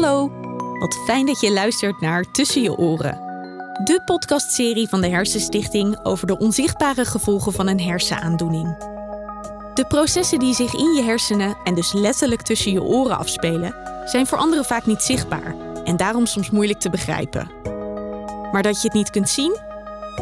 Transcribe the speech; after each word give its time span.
Hallo, 0.00 0.30
wat 0.78 0.98
fijn 1.04 1.26
dat 1.26 1.40
je 1.40 1.52
luistert 1.52 2.00
naar 2.00 2.30
Tussen 2.32 2.62
je 2.62 2.76
oren. 2.76 3.14
De 3.84 4.02
podcastserie 4.04 4.88
van 4.88 5.00
de 5.00 5.08
Hersenstichting 5.08 6.04
over 6.04 6.26
de 6.26 6.38
onzichtbare 6.38 7.04
gevolgen 7.04 7.52
van 7.52 7.68
een 7.68 7.80
hersenaandoening. 7.80 8.76
De 9.74 9.84
processen 9.88 10.38
die 10.38 10.54
zich 10.54 10.74
in 10.74 10.92
je 10.92 11.02
hersenen 11.02 11.56
en 11.64 11.74
dus 11.74 11.92
letterlijk 11.92 12.42
tussen 12.42 12.72
je 12.72 12.82
oren 12.82 13.18
afspelen, 13.18 13.74
zijn 14.04 14.26
voor 14.26 14.38
anderen 14.38 14.64
vaak 14.64 14.86
niet 14.86 15.02
zichtbaar 15.02 15.54
en 15.84 15.96
daarom 15.96 16.26
soms 16.26 16.50
moeilijk 16.50 16.80
te 16.80 16.90
begrijpen. 16.90 17.50
Maar 18.52 18.62
dat 18.62 18.82
je 18.82 18.88
het 18.88 18.96
niet 18.96 19.10
kunt 19.10 19.28
zien, 19.28 19.58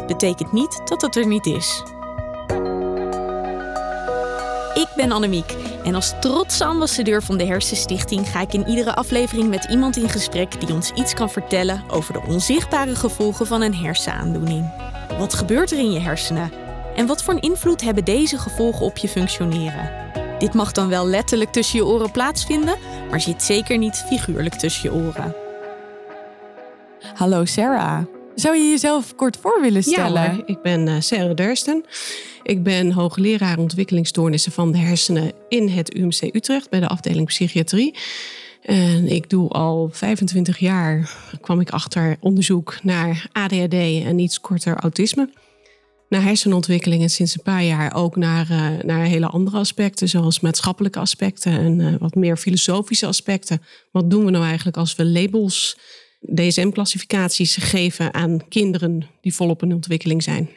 betekent 0.07 0.51
niet 0.51 0.81
dat 0.85 1.01
het 1.01 1.15
er 1.15 1.27
niet 1.27 1.45
is. 1.45 1.83
Ik 4.79 4.87
ben 4.95 5.11
Annemiek 5.11 5.55
en 5.83 5.95
als 5.95 6.13
trotse 6.19 6.65
ambassadeur 6.65 7.23
van 7.23 7.37
de 7.37 7.45
Hersenstichting 7.45 8.29
ga 8.29 8.41
ik 8.41 8.53
in 8.53 8.67
iedere 8.67 8.95
aflevering 8.95 9.49
met 9.49 9.63
iemand 9.69 9.97
in 9.97 10.09
gesprek 10.09 10.59
die 10.59 10.73
ons 10.73 10.91
iets 10.91 11.13
kan 11.13 11.29
vertellen 11.29 11.83
over 11.87 12.13
de 12.13 12.21
onzichtbare 12.27 12.95
gevolgen 12.95 13.47
van 13.47 13.61
een 13.61 13.75
hersenaandoening. 13.75 14.71
Wat 15.17 15.33
gebeurt 15.33 15.71
er 15.71 15.77
in 15.77 15.91
je 15.91 15.99
hersenen? 15.99 16.51
En 16.95 17.05
wat 17.05 17.23
voor 17.23 17.33
een 17.33 17.41
invloed 17.41 17.81
hebben 17.81 18.05
deze 18.05 18.37
gevolgen 18.37 18.85
op 18.85 18.97
je 18.97 19.07
functioneren? 19.07 19.91
Dit 20.37 20.53
mag 20.53 20.71
dan 20.71 20.89
wel 20.89 21.07
letterlijk 21.07 21.51
tussen 21.51 21.79
je 21.79 21.85
oren 21.85 22.11
plaatsvinden, 22.11 22.77
maar 23.09 23.21
zit 23.21 23.43
zeker 23.43 23.77
niet 23.77 24.03
figuurlijk 24.07 24.55
tussen 24.55 24.91
je 24.91 25.05
oren. 25.05 25.35
Hallo 27.13 27.45
Sarah. 27.45 28.18
Zou 28.39 28.57
je 28.57 28.69
jezelf 28.69 29.15
kort 29.15 29.37
voor 29.41 29.61
willen 29.61 29.83
stellen? 29.83 30.21
Ja, 30.21 30.41
ik 30.45 30.61
ben 30.61 30.87
uh, 30.87 30.95
Sarah 30.99 31.35
Dursten. 31.35 31.85
Ik 32.43 32.63
ben 32.63 32.91
hoogleraar 32.91 33.57
ontwikkelingsstoornissen 33.57 34.51
van 34.51 34.71
de 34.71 34.77
hersenen 34.77 35.31
in 35.49 35.69
het 35.69 35.95
UMC 35.95 36.21
Utrecht 36.21 36.69
bij 36.69 36.79
de 36.79 36.87
afdeling 36.87 37.27
psychiatrie. 37.27 37.95
En 38.61 39.07
ik 39.07 39.29
doe 39.29 39.49
al 39.49 39.89
25 39.91 40.57
jaar, 40.57 41.15
kwam 41.41 41.59
ik 41.59 41.69
achter 41.69 42.17
onderzoek 42.19 42.77
naar 42.83 43.27
ADHD 43.31 43.73
en 43.73 44.19
iets 44.19 44.41
korter 44.41 44.75
autisme. 44.75 45.29
Naar 46.09 46.23
hersenontwikkeling 46.23 47.01
en 47.01 47.09
sinds 47.09 47.35
een 47.35 47.43
paar 47.43 47.63
jaar 47.63 47.95
ook 47.95 48.15
naar, 48.15 48.47
uh, 48.51 48.83
naar 48.83 49.05
hele 49.05 49.27
andere 49.27 49.57
aspecten, 49.57 50.09
zoals 50.09 50.39
maatschappelijke 50.39 50.99
aspecten 50.99 51.51
en 51.51 51.79
uh, 51.79 51.95
wat 51.99 52.15
meer 52.15 52.37
filosofische 52.37 53.05
aspecten. 53.05 53.61
Wat 53.91 54.09
doen 54.09 54.25
we 54.25 54.31
nou 54.31 54.45
eigenlijk 54.45 54.77
als 54.77 54.95
we 54.95 55.05
labels 55.05 55.77
DSM-classificaties 56.19 57.55
geven 57.55 58.13
aan 58.13 58.47
kinderen 58.47 59.09
die 59.21 59.35
volop 59.35 59.63
in 59.63 59.73
ontwikkeling 59.73 60.23
zijn. 60.23 60.49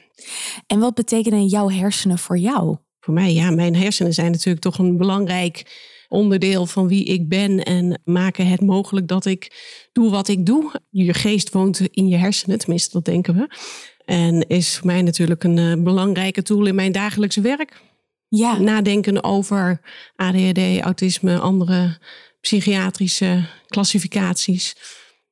En 0.66 0.78
wat 0.78 0.94
betekenen 0.94 1.46
jouw 1.46 1.70
hersenen 1.70 2.18
voor 2.18 2.38
jou? 2.38 2.76
Voor 3.00 3.14
mij, 3.14 3.32
ja, 3.32 3.50
mijn 3.50 3.76
hersenen 3.76 4.14
zijn 4.14 4.30
natuurlijk 4.30 4.64
toch 4.64 4.78
een 4.78 4.96
belangrijk 4.96 5.64
onderdeel 6.08 6.66
van 6.66 6.88
wie 6.88 7.04
ik 7.04 7.28
ben 7.28 7.64
en 7.64 8.00
maken 8.04 8.46
het 8.46 8.60
mogelijk 8.60 9.08
dat 9.08 9.24
ik 9.24 9.52
doe 9.92 10.10
wat 10.10 10.28
ik 10.28 10.46
doe. 10.46 10.80
Je 10.90 11.14
geest 11.14 11.52
woont 11.52 11.80
in 11.80 12.08
je 12.08 12.16
hersenen, 12.16 12.58
tenminste, 12.58 12.90
dat 12.92 13.04
denken 13.04 13.34
we. 13.34 13.56
En 14.04 14.48
is 14.48 14.76
voor 14.76 14.86
mij 14.86 15.02
natuurlijk 15.02 15.44
een 15.44 15.56
uh, 15.56 15.82
belangrijke 15.82 16.42
tool 16.42 16.66
in 16.66 16.74
mijn 16.74 16.92
dagelijkse 16.92 17.40
werk. 17.40 17.80
Ja. 18.28 18.58
Nadenken 18.58 19.24
over 19.24 19.80
ADHD, 20.16 20.80
autisme, 20.80 21.38
andere 21.38 21.98
psychiatrische 22.40 23.44
klassificaties 23.66 24.76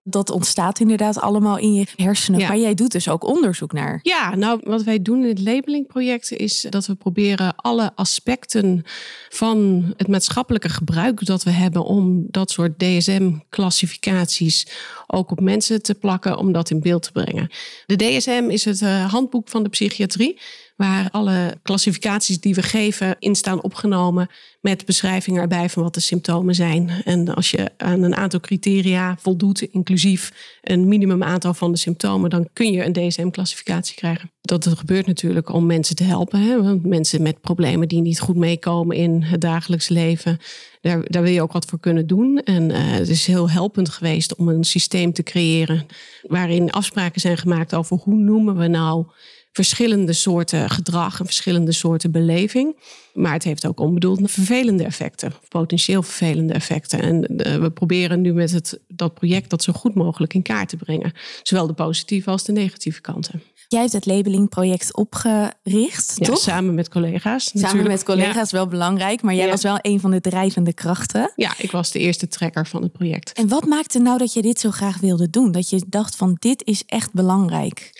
dat 0.03 0.31
ontstaat 0.31 0.81
inderdaad 0.81 1.20
allemaal 1.20 1.59
in 1.59 1.75
je 1.75 1.87
hersenen. 1.97 2.41
Maar 2.41 2.59
jij 2.59 2.75
doet 2.75 2.93
dus 2.93 3.09
ook 3.09 3.25
onderzoek 3.25 3.73
naar. 3.73 4.01
Ja, 4.03 4.34
nou 4.34 4.61
wat 4.62 4.83
wij 4.83 5.03
doen 5.03 5.23
in 5.23 5.29
het 5.29 5.41
labelingproject 5.41 6.33
is 6.33 6.67
dat 6.69 6.87
we 6.87 6.95
proberen 6.95 7.57
alle 7.57 7.92
aspecten 7.95 8.83
van 9.29 9.84
het 9.97 10.09
maatschappelijke 10.09 10.69
gebruik 10.69 11.25
dat 11.27 11.42
we 11.42 11.51
hebben 11.51 11.84
om 11.84 12.27
dat 12.31 12.51
soort 12.51 12.79
DSM-classificaties 12.79 14.67
ook 15.07 15.31
op 15.31 15.41
mensen 15.41 15.83
te 15.83 15.95
plakken, 15.95 16.39
om 16.39 16.53
dat 16.53 16.70
in 16.70 16.80
beeld 16.80 17.03
te 17.03 17.13
brengen. 17.13 17.51
De 17.86 17.97
DSM 17.97 18.47
is 18.48 18.64
het 18.64 18.80
uh, 18.80 19.13
handboek 19.13 19.48
van 19.48 19.63
de 19.63 19.69
psychiatrie 19.69 20.41
waar 20.80 21.08
alle 21.11 21.58
klassificaties 21.63 22.41
die 22.41 22.55
we 22.55 22.63
geven 22.63 23.17
in 23.18 23.35
staan 23.35 23.63
opgenomen 23.63 24.30
met 24.61 24.85
beschrijvingen 24.85 25.42
erbij 25.42 25.68
van 25.68 25.83
wat 25.83 25.95
de 25.95 26.01
symptomen 26.01 26.55
zijn. 26.55 26.91
En 27.05 27.35
als 27.35 27.51
je 27.51 27.70
aan 27.77 28.02
een 28.02 28.17
aantal 28.17 28.41
criteria 28.41 29.17
voldoet, 29.18 29.63
inclusief 29.63 30.33
een 30.63 30.89
minimum 30.89 31.23
aantal 31.23 31.55
van 31.55 31.73
de 31.73 31.79
symptomen, 31.79 32.30
dan 32.30 32.48
kun 32.52 32.73
je 32.73 32.85
een 32.85 32.92
DSM-classificatie 32.92 33.96
krijgen. 33.96 34.30
Dat 34.41 34.67
gebeurt 34.67 35.07
natuurlijk 35.07 35.52
om 35.52 35.67
mensen 35.67 35.96
te 35.96 36.05
helpen. 36.05 36.41
Hè? 36.41 36.63
Want 36.63 36.86
mensen 36.86 37.23
met 37.23 37.41
problemen 37.41 37.89
die 37.89 38.01
niet 38.01 38.20
goed 38.20 38.36
meekomen 38.36 38.97
in 38.97 39.23
het 39.23 39.41
dagelijks 39.41 39.89
leven, 39.89 40.39
daar, 40.80 41.05
daar 41.05 41.23
wil 41.23 41.33
je 41.33 41.42
ook 41.42 41.52
wat 41.52 41.64
voor 41.64 41.80
kunnen 41.80 42.07
doen. 42.07 42.39
En 42.39 42.70
uh, 42.70 42.77
het 42.79 43.08
is 43.08 43.27
heel 43.27 43.51
helpend 43.51 43.89
geweest 43.89 44.36
om 44.36 44.48
een 44.48 44.64
systeem 44.64 45.12
te 45.12 45.23
creëren 45.23 45.86
waarin 46.23 46.70
afspraken 46.70 47.20
zijn 47.20 47.39
gemaakt 47.39 47.74
over 47.74 47.97
hoe 47.97 48.17
noemen 48.17 48.57
we 48.57 48.67
nou 48.67 49.07
verschillende 49.52 50.12
soorten 50.12 50.70
gedrag 50.70 51.18
en 51.20 51.24
verschillende 51.24 51.72
soorten 51.72 52.11
beleving. 52.11 52.77
Maar 53.14 53.33
het 53.33 53.44
heeft 53.44 53.66
ook 53.66 53.80
onbedoelde 53.80 54.28
vervelende 54.28 54.84
effecten, 54.84 55.33
potentieel 55.48 56.02
vervelende 56.02 56.52
effecten. 56.52 57.00
En 57.00 57.46
uh, 57.46 57.56
we 57.56 57.70
proberen 57.70 58.20
nu 58.20 58.33
met 58.33 58.50
het, 58.50 58.80
dat 58.88 59.14
project 59.14 59.50
dat 59.50 59.62
zo 59.62 59.72
goed 59.72 59.94
mogelijk 59.94 60.34
in 60.34 60.42
kaart 60.42 60.68
te 60.68 60.77
brengen. 60.77 61.12
Zowel 61.42 61.66
de 61.66 61.72
positieve 61.72 62.30
als 62.30 62.44
de 62.44 62.52
negatieve 62.52 63.00
kanten. 63.00 63.42
Jij 63.68 63.80
hebt 63.80 63.92
het 63.92 64.06
labelingproject 64.06 64.96
opgericht, 64.96 66.14
ja, 66.17 66.27
toch? 66.27 66.38
Samen 66.38 66.74
met 66.74 66.88
collega's. 66.88 67.44
Samen 67.44 67.61
natuurlijk. 67.62 67.88
met 67.88 68.05
collega's, 68.05 68.50
ja. 68.50 68.56
wel 68.56 68.67
belangrijk. 68.67 69.22
Maar 69.22 69.34
jij 69.34 69.44
Ja. 69.44 69.50
was 69.50 69.62
wel 69.62 69.78
een 69.82 70.00
van 70.00 70.11
de 70.11 70.20
drijvende 70.20 70.72
krachten. 70.72 71.32
Ja, 71.36 71.55
ik 71.58 71.70
was 71.70 71.90
de 71.90 71.98
eerste 71.98 72.28
trekker 72.28 72.67
van 72.67 72.82
het 72.82 72.92
project. 72.92 73.32
En 73.32 73.48
wat 73.48 73.67
maakte 73.67 73.98
nou 73.98 74.18
dat 74.18 74.32
je 74.32 74.42
dit 74.42 74.61
zo 74.61 74.70
graag 74.70 74.98
wilde 74.98 75.30
doen? 75.30 75.52
Dat 75.52 75.70
je 75.70 75.82
dacht 75.88 76.17
van 76.17 76.36
dit 76.38 76.64
is 76.64 76.82
echt 76.86 77.12
belangrijk. 77.12 77.90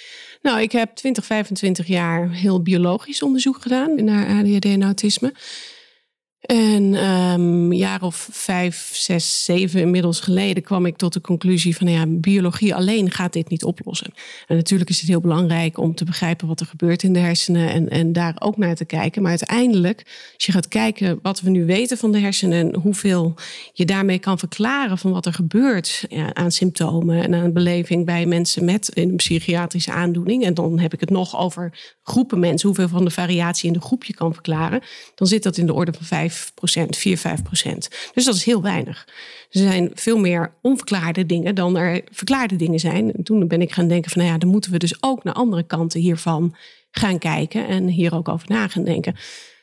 Nou, 0.43 0.61
ik 0.61 0.73
heb 0.73 0.95
20, 0.95 1.25
25 1.25 1.87
jaar 1.87 2.31
heel 2.31 2.63
biologisch 2.63 3.23
onderzoek 3.23 3.63
gedaan 3.63 4.05
naar 4.05 4.27
ADHD 4.27 4.65
en 4.65 4.83
autisme. 4.83 5.33
En 6.41 6.93
een 6.93 7.73
jaar 7.77 8.03
of 8.03 8.29
vijf, 8.33 8.91
zes, 8.95 9.45
zeven 9.45 9.81
inmiddels 9.81 10.21
geleden 10.21 10.63
kwam 10.63 10.87
ik 10.87 10.97
tot 10.97 11.13
de 11.13 11.21
conclusie 11.21 11.77
van 11.77 11.87
nou 11.87 11.99
ja, 11.99 12.07
biologie 12.07 12.75
alleen 12.75 13.11
gaat 13.11 13.33
dit 13.33 13.49
niet 13.49 13.65
oplossen. 13.65 14.13
En 14.47 14.57
natuurlijk 14.57 14.91
is 14.91 15.01
het 15.01 15.09
heel 15.09 15.21
belangrijk 15.21 15.79
om 15.79 15.95
te 15.95 16.05
begrijpen 16.05 16.49
wat 16.49 16.61
er 16.61 16.67
gebeurt 16.67 17.03
in 17.03 17.13
de 17.13 17.19
hersenen 17.19 17.71
en, 17.71 17.89
en 17.89 18.13
daar 18.13 18.35
ook 18.39 18.57
naar 18.57 18.75
te 18.75 18.85
kijken. 18.85 19.23
Maar 19.23 19.31
uiteindelijk, 19.31 20.03
als 20.35 20.47
je 20.47 20.53
gaat 20.53 20.69
kijken 20.69 21.19
wat 21.23 21.41
we 21.41 21.51
nu 21.51 21.65
weten 21.65 21.99
van 21.99 22.13
de 22.13 22.19
hersenen 22.19 22.59
en 22.59 22.81
hoeveel 22.81 23.35
je 23.73 23.85
daarmee 23.85 24.19
kan 24.19 24.39
verklaren 24.39 24.99
van 24.99 25.13
wat 25.13 25.27
er 25.27 25.33
gebeurt 25.33 26.07
aan 26.33 26.51
symptomen 26.51 27.23
en 27.23 27.35
aan 27.35 27.53
beleving 27.53 28.05
bij 28.05 28.27
mensen 28.27 28.65
met 28.65 28.91
een 28.95 29.17
psychiatrische 29.17 29.93
aandoening. 29.93 30.45
En 30.45 30.55
dan 30.55 30.79
heb 30.79 30.93
ik 30.93 31.01
het 31.01 31.11
nog 31.11 31.39
over 31.39 31.97
groepen 32.03 32.39
mensen, 32.39 32.69
hoeveel 32.69 32.89
van 32.89 33.05
de 33.05 33.11
variatie 33.11 33.67
in 33.67 33.73
de 33.73 33.81
groep 33.81 34.05
je 34.05 34.15
kan 34.15 34.33
verklaren. 34.33 34.83
Dan 35.15 35.27
zit 35.27 35.43
dat 35.43 35.57
in 35.57 35.67
de 35.67 35.75
orde 35.75 35.93
van 35.93 36.07
5 36.31 36.53
procent, 36.55 36.97
4, 36.97 37.19
5 37.19 37.43
procent. 37.43 37.89
Dus 38.15 38.25
dat 38.25 38.35
is 38.35 38.45
heel 38.45 38.63
weinig. 38.63 39.09
Er 39.51 39.61
zijn 39.61 39.91
veel 39.95 40.19
meer 40.19 40.53
onverklaarde 40.63 41.27
dingen 41.27 41.55
dan 41.55 41.77
er 41.77 42.03
verklaarde 42.11 42.57
dingen 42.57 42.81
zijn. 42.81 43.13
En 43.13 43.23
toen 43.23 43.49
ben 43.49 43.61
ik 43.61 43.73
gaan 43.73 43.89
denken 43.89 44.11
van, 44.11 44.21
nou 44.21 44.33
ja, 44.33 44.39
dan 44.39 44.49
moeten 44.49 44.73
we 44.73 44.79
dus 44.79 45.03
ook 45.03 45.25
naar 45.25 45.35
andere 45.35 45.63
kanten 45.63 46.01
hiervan 46.01 46.57
gaan 46.91 47.19
kijken 47.19 47.67
en 47.67 47.87
hier 47.87 48.15
ook 48.15 48.29
over 48.29 48.49
na 48.49 48.69
gaan 48.69 48.85
denken. 48.85 49.17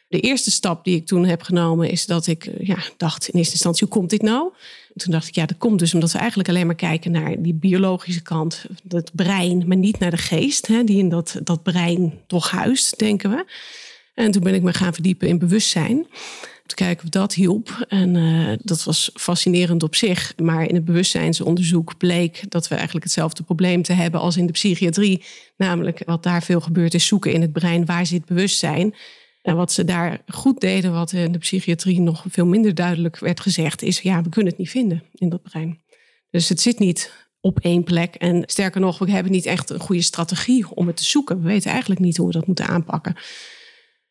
De 0.08 0.20
eerste 0.20 0.52
stap 0.52 0.84
die 0.84 0.96
ik 0.96 1.06
toen 1.06 1.26
heb 1.26 1.42
genomen 1.42 1.90
is 1.90 2.06
dat 2.06 2.28
ik 2.28 2.50
ja, 2.60 2.78
dacht 2.98 3.28
in 3.28 3.38
eerste 3.38 3.54
instantie, 3.54 3.88
hoe 3.88 3.98
komt 3.98 4.10
dit 4.10 4.22
nou? 4.22 4.52
Toen 4.96 5.12
dacht 5.12 5.28
ik, 5.28 5.36
ja, 5.36 5.46
dat 5.46 5.58
komt 5.58 5.80
dus 5.80 5.94
omdat 5.94 6.12
we 6.12 6.18
eigenlijk 6.18 6.50
alleen 6.50 6.66
maar 6.66 6.76
kijken 6.76 7.12
naar 7.12 7.36
die 7.42 7.54
biologische 7.54 8.22
kant, 8.22 8.66
het 8.88 9.12
brein, 9.14 9.64
maar 9.68 9.78
niet 9.78 10.00
naar 10.00 10.12
de 10.12 10.18
geest, 10.18 10.68
hè, 10.68 10.84
die 10.84 10.98
in 10.98 11.10
dat, 11.10 11.40
dat 11.44 11.64
brein 11.64 12.14
toch 12.28 12.52
huist, 12.52 13.00
denken 13.00 13.30
we. 13.30 13.46
En 14.14 14.32
toen 14.32 14.44
ben 14.44 14.54
ik 14.54 14.62
me 14.62 14.74
gaan 14.74 14.94
verdiepen 14.94 15.28
in 15.28 15.40
bewustzijn. 15.40 16.08
Te 16.68 16.76
kijken 16.76 17.04
of 17.04 17.10
dat 17.10 17.34
hielp. 17.34 17.86
En 17.88 18.16
uh, 18.16 18.54
dat 18.62 18.84
was 18.84 19.10
fascinerend 19.14 19.84
op 19.84 19.96
zich. 19.96 20.34
Maar 20.38 20.68
in 20.68 20.76
het 20.76 20.86
bewustzijnsonderzoek 20.86 21.98
bleek 21.98 22.44
dat 22.50 22.68
we 22.68 22.76
eigenlijk 22.76 23.06
hetzelfde 23.06 23.44
probleem 23.44 23.82
te 23.82 23.94
hebben 23.94 24.20
als 24.20 24.38
in 24.38 24.46
de 24.46 24.52
psychiatrie. 24.52 25.24
Namelijk 25.58 26.02
wat 26.06 26.24
daar 26.24 26.44
veel 26.44 26.62
gebeurt 26.62 26.94
is 26.94 27.06
zoeken 27.06 27.34
in 27.34 27.42
het 27.42 27.52
brein 27.52 27.86
waar 27.86 28.06
zit 28.06 28.26
bewustzijn. 28.26 28.96
En 29.42 29.56
wat 29.56 29.72
ze 29.72 29.84
daar 29.84 30.22
goed 30.28 30.60
deden, 30.60 30.92
wat 30.92 31.12
in 31.12 31.32
de 31.32 31.38
psychiatrie 31.38 32.02
nog 32.02 32.24
veel 32.30 32.46
minder 32.46 32.76
duidelijk 32.76 33.20
werd 33.20 33.40
gezegd, 33.40 33.82
is 33.82 34.00
ja, 34.00 34.22
we 34.22 34.30
kunnen 34.30 34.52
het 34.52 34.60
niet 34.60 34.70
vinden 34.70 35.04
in 35.14 35.30
dat 35.30 35.44
brein. 35.44 35.82
Dus 36.30 36.50
het 36.50 36.62
zit 36.62 36.80
niet 36.80 37.12
op 37.42 37.60
één 37.60 37.84
plek. 37.84 38.16
En 38.16 38.44
sterker 38.46 38.82
nog, 38.82 39.00
we 39.00 39.12
hebben 39.12 39.32
niet 39.32 39.46
echt 39.46 39.70
een 39.70 39.80
goede 39.80 40.02
strategie 40.02 40.76
om 40.76 40.88
het 40.88 40.98
te 40.98 41.04
zoeken. 41.04 41.42
We 41.42 41.48
weten 41.48 41.72
eigenlijk 41.72 42.00
niet 42.00 42.18
hoe 42.18 42.28
we 42.28 42.34
dat 42.34 42.48
moeten 42.48 42.68
aanpakken. 42.68 43.16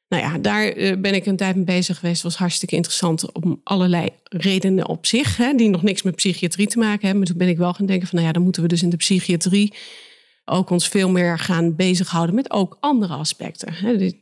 Nou 0.09 0.23
ja, 0.23 0.39
daar 0.39 0.73
ben 1.01 1.15
ik 1.15 1.27
een 1.27 1.37
tijd 1.37 1.57
mee 1.57 1.65
bezig 1.65 1.99
geweest. 1.99 2.23
Was 2.23 2.37
hartstikke 2.37 2.75
interessant 2.75 3.33
om 3.33 3.61
allerlei 3.65 4.09
redenen 4.25 4.89
op 4.89 5.07
zich, 5.07 5.37
hè, 5.37 5.55
die 5.55 5.69
nog 5.69 5.83
niks 5.83 6.03
met 6.03 6.17
psychiatrie 6.17 6.67
te 6.67 6.79
maken 6.79 7.01
hebben. 7.01 7.19
Maar 7.19 7.27
toen 7.27 7.39
ben 7.39 7.49
ik 7.49 7.59
wel 7.59 7.75
gaan 7.75 7.87
denken 7.87 8.07
van, 8.07 8.17
nou 8.17 8.27
ja, 8.27 8.35
dan 8.35 8.43
moeten 8.43 8.63
we 8.63 8.69
dus 8.69 8.83
in 8.83 8.91
de 8.91 8.97
psychiatrie 8.97 9.75
ook 10.49 10.71
ons 10.71 10.89
veel 10.89 11.11
meer 11.11 11.39
gaan 11.39 11.77
bezighouden 11.77 12.35
met 12.35 12.51
ook 12.51 12.77
andere 12.81 13.15
aspecten. 13.15 13.75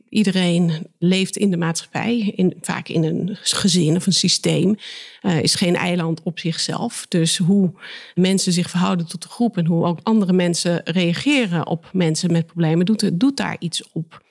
Iedereen 0.09 0.87
leeft 0.99 1.37
in 1.37 1.51
de 1.51 1.57
maatschappij, 1.57 2.33
in, 2.37 2.57
vaak 2.61 2.89
in 2.89 3.05
een 3.05 3.37
gezin 3.41 3.97
of 3.97 4.07
een 4.07 4.13
systeem, 4.13 4.77
uh, 5.23 5.43
is 5.43 5.55
geen 5.55 5.77
eiland 5.77 6.23
op 6.23 6.39
zichzelf. 6.39 7.07
Dus 7.09 7.37
hoe 7.37 7.73
mensen 8.15 8.53
zich 8.53 8.71
verhouden 8.71 9.07
tot 9.07 9.23
de 9.23 9.29
groep 9.29 9.57
en 9.57 9.67
hoe 9.67 9.85
ook 9.87 9.99
andere 10.03 10.33
mensen 10.33 10.81
reageren 10.85 11.67
op 11.67 11.91
mensen 11.93 12.33
met 12.33 12.47
problemen, 12.47 12.87
doet, 12.87 13.21
doet 13.21 13.37
daar 13.37 13.57
iets 13.59 13.93
op. 13.93 14.23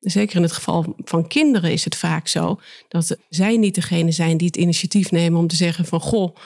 Zeker 0.00 0.36
in 0.36 0.42
het 0.42 0.52
geval 0.52 0.94
van 1.04 1.26
kinderen 1.26 1.72
is 1.72 1.84
het 1.84 1.96
vaak 1.96 2.28
zo 2.28 2.60
dat 2.88 3.16
zij 3.28 3.56
niet 3.56 3.74
degene 3.74 4.12
zijn 4.12 4.36
die 4.36 4.46
het 4.46 4.56
initiatief 4.56 5.10
nemen 5.10 5.40
om 5.40 5.46
te 5.46 5.56
zeggen 5.56 5.84
van 5.84 6.00
goh, 6.00 6.36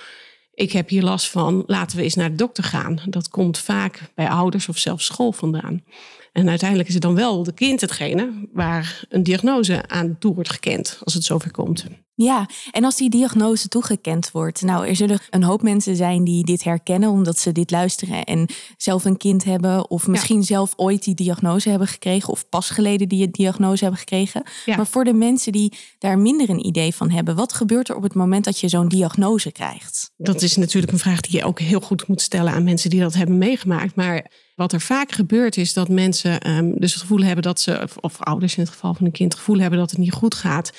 ik 0.54 0.72
heb 0.72 0.88
hier 0.88 1.02
last 1.02 1.31
van, 1.31 1.64
laten 1.66 1.96
we 1.96 2.02
eens 2.02 2.14
naar 2.14 2.31
de 2.31 2.37
dokter 2.37 2.64
gaan. 2.64 3.00
Dat 3.08 3.28
komt 3.28 3.58
vaak 3.58 4.10
bij 4.14 4.28
ouders 4.28 4.69
of 4.69 4.78
zelfs 4.78 5.04
school 5.04 5.32
vandaan. 5.32 5.84
En 6.32 6.49
uiteindelijk 6.49 6.88
is 6.88 6.94
het 6.94 7.02
dan 7.02 7.14
wel 7.14 7.43
de 7.43 7.52
kind 7.52 7.81
hetgene 7.81 8.49
waar 8.52 9.04
een 9.08 9.22
diagnose 9.22 9.88
aan 9.88 10.16
toe 10.19 10.34
wordt 10.34 10.50
gekend, 10.50 10.99
als 11.04 11.14
het 11.14 11.25
zover 11.25 11.50
komt. 11.50 11.87
Ja, 12.22 12.48
en 12.70 12.84
als 12.84 12.96
die 12.96 13.10
diagnose 13.10 13.69
toegekend 13.69 14.30
wordt, 14.30 14.62
nou, 14.62 14.86
er 14.86 14.96
zullen 14.96 15.20
een 15.30 15.42
hoop 15.42 15.62
mensen 15.62 15.96
zijn 15.96 16.24
die 16.24 16.44
dit 16.44 16.64
herkennen 16.64 17.10
omdat 17.10 17.38
ze 17.38 17.52
dit 17.52 17.70
luisteren 17.70 18.24
en 18.24 18.48
zelf 18.76 19.04
een 19.04 19.16
kind 19.16 19.44
hebben, 19.44 19.90
of 19.90 20.06
misschien 20.06 20.42
zelf 20.42 20.72
ooit 20.76 21.04
die 21.04 21.14
diagnose 21.14 21.70
hebben 21.70 21.88
gekregen, 21.88 22.28
of 22.28 22.48
pas 22.48 22.70
geleden 22.70 23.08
die 23.08 23.30
diagnose 23.30 23.82
hebben 23.82 24.00
gekregen. 24.00 24.42
Maar 24.66 24.86
voor 24.86 25.04
de 25.04 25.12
mensen 25.12 25.52
die 25.52 25.72
daar 25.98 26.19
minder 26.19 26.50
een 26.50 26.66
idee 26.66 26.94
van 26.94 27.10
hebben, 27.10 27.36
wat 27.36 27.52
gebeurt 27.52 27.88
er 27.88 27.96
op 27.96 28.02
het 28.02 28.14
moment 28.14 28.44
dat 28.44 28.58
je 28.58 28.68
zo'n 28.68 28.88
diagnose 28.88 29.52
krijgt? 29.52 30.10
Dat 30.16 30.42
is 30.42 30.56
natuurlijk 30.56 30.92
een 30.92 30.98
vraag 30.98 31.20
die 31.20 31.38
je 31.38 31.44
ook 31.44 31.60
heel 31.60 31.80
goed 31.80 32.06
moet 32.06 32.20
stellen 32.20 32.52
aan 32.52 32.64
mensen 32.64 32.90
die 32.90 33.00
dat 33.00 33.14
hebben 33.14 33.38
meegemaakt. 33.38 33.94
Maar 33.94 34.30
wat 34.54 34.72
er 34.72 34.80
vaak 34.80 35.12
gebeurt 35.12 35.56
is 35.56 35.72
dat 35.72 35.88
mensen 35.88 36.50
um, 36.50 36.75
dus 36.78 36.92
het 36.92 37.00
gevoel 37.00 37.22
hebben 37.22 37.42
dat 37.42 37.60
ze, 37.60 37.88
of 38.00 38.20
ouders 38.20 38.56
in 38.56 38.62
het 38.62 38.72
geval 38.72 38.94
van 38.94 39.06
een 39.06 39.12
kind, 39.12 39.32
het 39.32 39.40
gevoel 39.40 39.58
hebben 39.58 39.78
dat 39.78 39.90
het 39.90 39.98
niet 39.98 40.12
goed 40.12 40.34
gaat. 40.34 40.72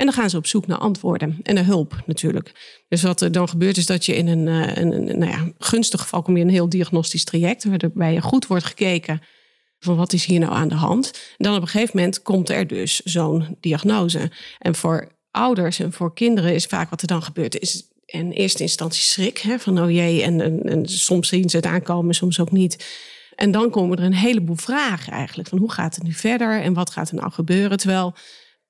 En 0.00 0.06
dan 0.06 0.14
gaan 0.14 0.30
ze 0.30 0.36
op 0.36 0.46
zoek 0.46 0.66
naar 0.66 0.78
antwoorden 0.78 1.38
en 1.42 1.54
naar 1.54 1.64
hulp 1.64 2.02
natuurlijk. 2.06 2.78
Dus 2.88 3.02
wat 3.02 3.20
er 3.20 3.32
dan 3.32 3.48
gebeurt 3.48 3.76
is 3.76 3.86
dat 3.86 4.06
je 4.06 4.16
in 4.16 4.26
een, 4.26 4.48
eh, 4.48 4.82
een, 4.82 5.18
nou 5.18 5.30
ja, 5.30 5.52
gunstig 5.58 6.00
geval 6.00 6.22
kom 6.22 6.34
je 6.34 6.40
in 6.40 6.46
een 6.46 6.52
heel 6.52 6.68
diagnostisch 6.68 7.24
traject, 7.24 7.64
waarbij 7.64 8.12
je 8.12 8.20
goed 8.20 8.46
wordt 8.46 8.64
gekeken 8.64 9.22
van 9.78 9.96
wat 9.96 10.12
is 10.12 10.24
hier 10.24 10.40
nou 10.40 10.52
aan 10.52 10.68
de 10.68 10.74
hand. 10.74 11.12
En 11.38 11.44
dan 11.44 11.54
op 11.54 11.62
een 11.62 11.68
gegeven 11.68 11.96
moment 11.96 12.22
komt 12.22 12.48
er 12.48 12.66
dus 12.66 13.00
zo'n 13.00 13.56
diagnose. 13.60 14.30
En 14.58 14.74
voor 14.74 15.08
ouders 15.30 15.78
en 15.78 15.92
voor 15.92 16.14
kinderen 16.14 16.54
is 16.54 16.66
vaak 16.66 16.90
wat 16.90 17.00
er 17.00 17.08
dan 17.08 17.22
gebeurt, 17.22 17.58
is 17.58 17.82
in 18.06 18.30
eerste 18.30 18.62
instantie 18.62 19.02
schrik. 19.02 19.38
Hè, 19.38 19.58
van 19.58 19.82
oh 19.82 19.90
jee, 19.90 20.22
en, 20.22 20.40
en, 20.40 20.62
en 20.62 20.88
soms 20.88 21.28
zien 21.28 21.50
ze 21.50 21.56
het 21.56 21.66
aankomen, 21.66 22.14
soms 22.14 22.40
ook 22.40 22.50
niet. 22.50 22.86
En 23.34 23.50
dan 23.50 23.70
komen 23.70 23.98
er 23.98 24.04
een 24.04 24.14
heleboel 24.14 24.56
vragen 24.56 25.12
eigenlijk. 25.12 25.48
Van 25.48 25.58
hoe 25.58 25.72
gaat 25.72 25.94
het 25.94 26.04
nu 26.04 26.12
verder 26.12 26.60
en 26.60 26.72
wat 26.72 26.90
gaat 26.90 27.08
er 27.08 27.14
nou 27.14 27.32
gebeuren? 27.32 27.78
Terwijl 27.78 28.14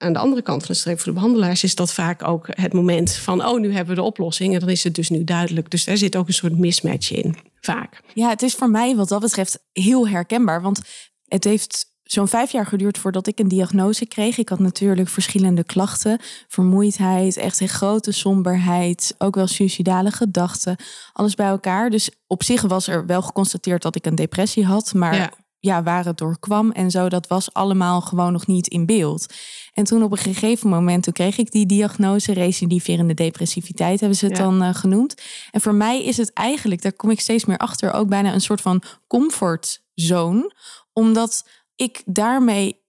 aan 0.01 0.13
de 0.13 0.19
andere 0.19 0.43
kant 0.43 0.65
van 0.65 0.75
de 0.75 0.81
streep 0.81 0.97
voor 1.01 1.13
de 1.13 1.19
behandelaars 1.19 1.65
is 1.65 1.75
dat 1.75 1.93
vaak 1.93 2.29
ook 2.29 2.47
het 2.51 2.73
moment 2.73 3.13
van, 3.13 3.47
oh, 3.47 3.61
nu 3.61 3.73
hebben 3.73 3.95
we 3.95 4.01
de 4.01 4.07
oplossing. 4.07 4.55
En 4.55 4.61
dan 4.61 4.69
is 4.69 4.85
het 4.85 4.95
dus 4.95 5.11
nu 5.11 5.25
duidelijk. 5.25 5.71
Dus 5.71 5.85
daar 5.85 5.97
zit 5.97 6.17
ook 6.17 6.27
een 6.27 6.35
soort 6.35 6.59
mismatch 6.59 7.13
in, 7.13 7.37
vaak. 7.61 8.01
Ja, 8.15 8.29
het 8.29 8.43
is 8.43 8.55
voor 8.55 8.71
mij 8.71 8.97
wat 8.97 9.09
dat 9.09 9.21
betreft 9.21 9.65
heel 9.73 10.09
herkenbaar. 10.09 10.63
Want 10.63 10.81
het 11.25 11.45
heeft 11.45 11.89
zo'n 12.03 12.29
vijf 12.29 12.53
jaar 12.53 12.67
geduurd 12.67 12.99
voordat 12.99 13.27
ik 13.27 13.39
een 13.39 13.49
diagnose 13.49 14.07
kreeg. 14.07 14.39
Ik 14.39 14.49
had 14.49 14.59
natuurlijk 14.59 15.09
verschillende 15.09 15.65
klachten. 15.65 16.19
Vermoeidheid, 16.49 17.37
echt 17.37 17.61
een 17.61 17.69
grote 17.69 18.13
somberheid. 18.13 19.15
Ook 19.19 19.35
wel 19.35 19.47
suicidale 19.47 20.11
gedachten. 20.11 20.77
Alles 21.13 21.35
bij 21.35 21.47
elkaar. 21.47 21.91
Dus 21.91 22.11
op 22.27 22.43
zich 22.43 22.63
was 22.63 22.87
er 22.87 23.07
wel 23.07 23.23
geconstateerd 23.23 23.83
dat 23.83 23.97
ik 23.97 24.07
een 24.07 24.15
depressie 24.15 24.65
had. 24.65 24.95
Maar 24.95 25.15
ja. 25.15 25.33
Waar 25.61 26.05
het 26.05 26.19
door 26.19 26.39
kwam 26.39 26.71
en 26.71 26.91
zo, 26.91 27.09
dat 27.09 27.27
was 27.27 27.53
allemaal 27.53 28.01
gewoon 28.01 28.33
nog 28.33 28.47
niet 28.47 28.69
in 28.69 28.87
beeld. 28.87 29.35
En 29.75 29.85
toen 29.85 30.03
op 30.03 30.13
een 30.13 30.19
gegeven 30.19 30.69
moment, 30.69 31.03
toen 31.03 31.13
kreeg 31.13 31.39
ik 31.39 31.51
die 31.51 31.67
diagnose, 31.67 32.33
recidiverende 32.33 33.15
depressiviteit 33.15 34.01
hebben 34.01 34.19
ze 34.19 34.27
het 34.27 34.37
dan 34.37 34.63
uh, 34.63 34.75
genoemd. 34.75 35.23
En 35.51 35.61
voor 35.61 35.75
mij 35.75 36.05
is 36.05 36.17
het 36.17 36.33
eigenlijk, 36.33 36.83
daar 36.83 36.93
kom 36.93 37.11
ik 37.11 37.21
steeds 37.21 37.45
meer 37.45 37.59
achter, 37.59 37.93
ook 37.93 38.09
bijna 38.09 38.33
een 38.33 38.41
soort 38.41 38.61
van 38.61 38.83
comfortzone. 39.07 40.55
Omdat 40.93 41.49
ik 41.77 42.03
daarmee 42.05 42.81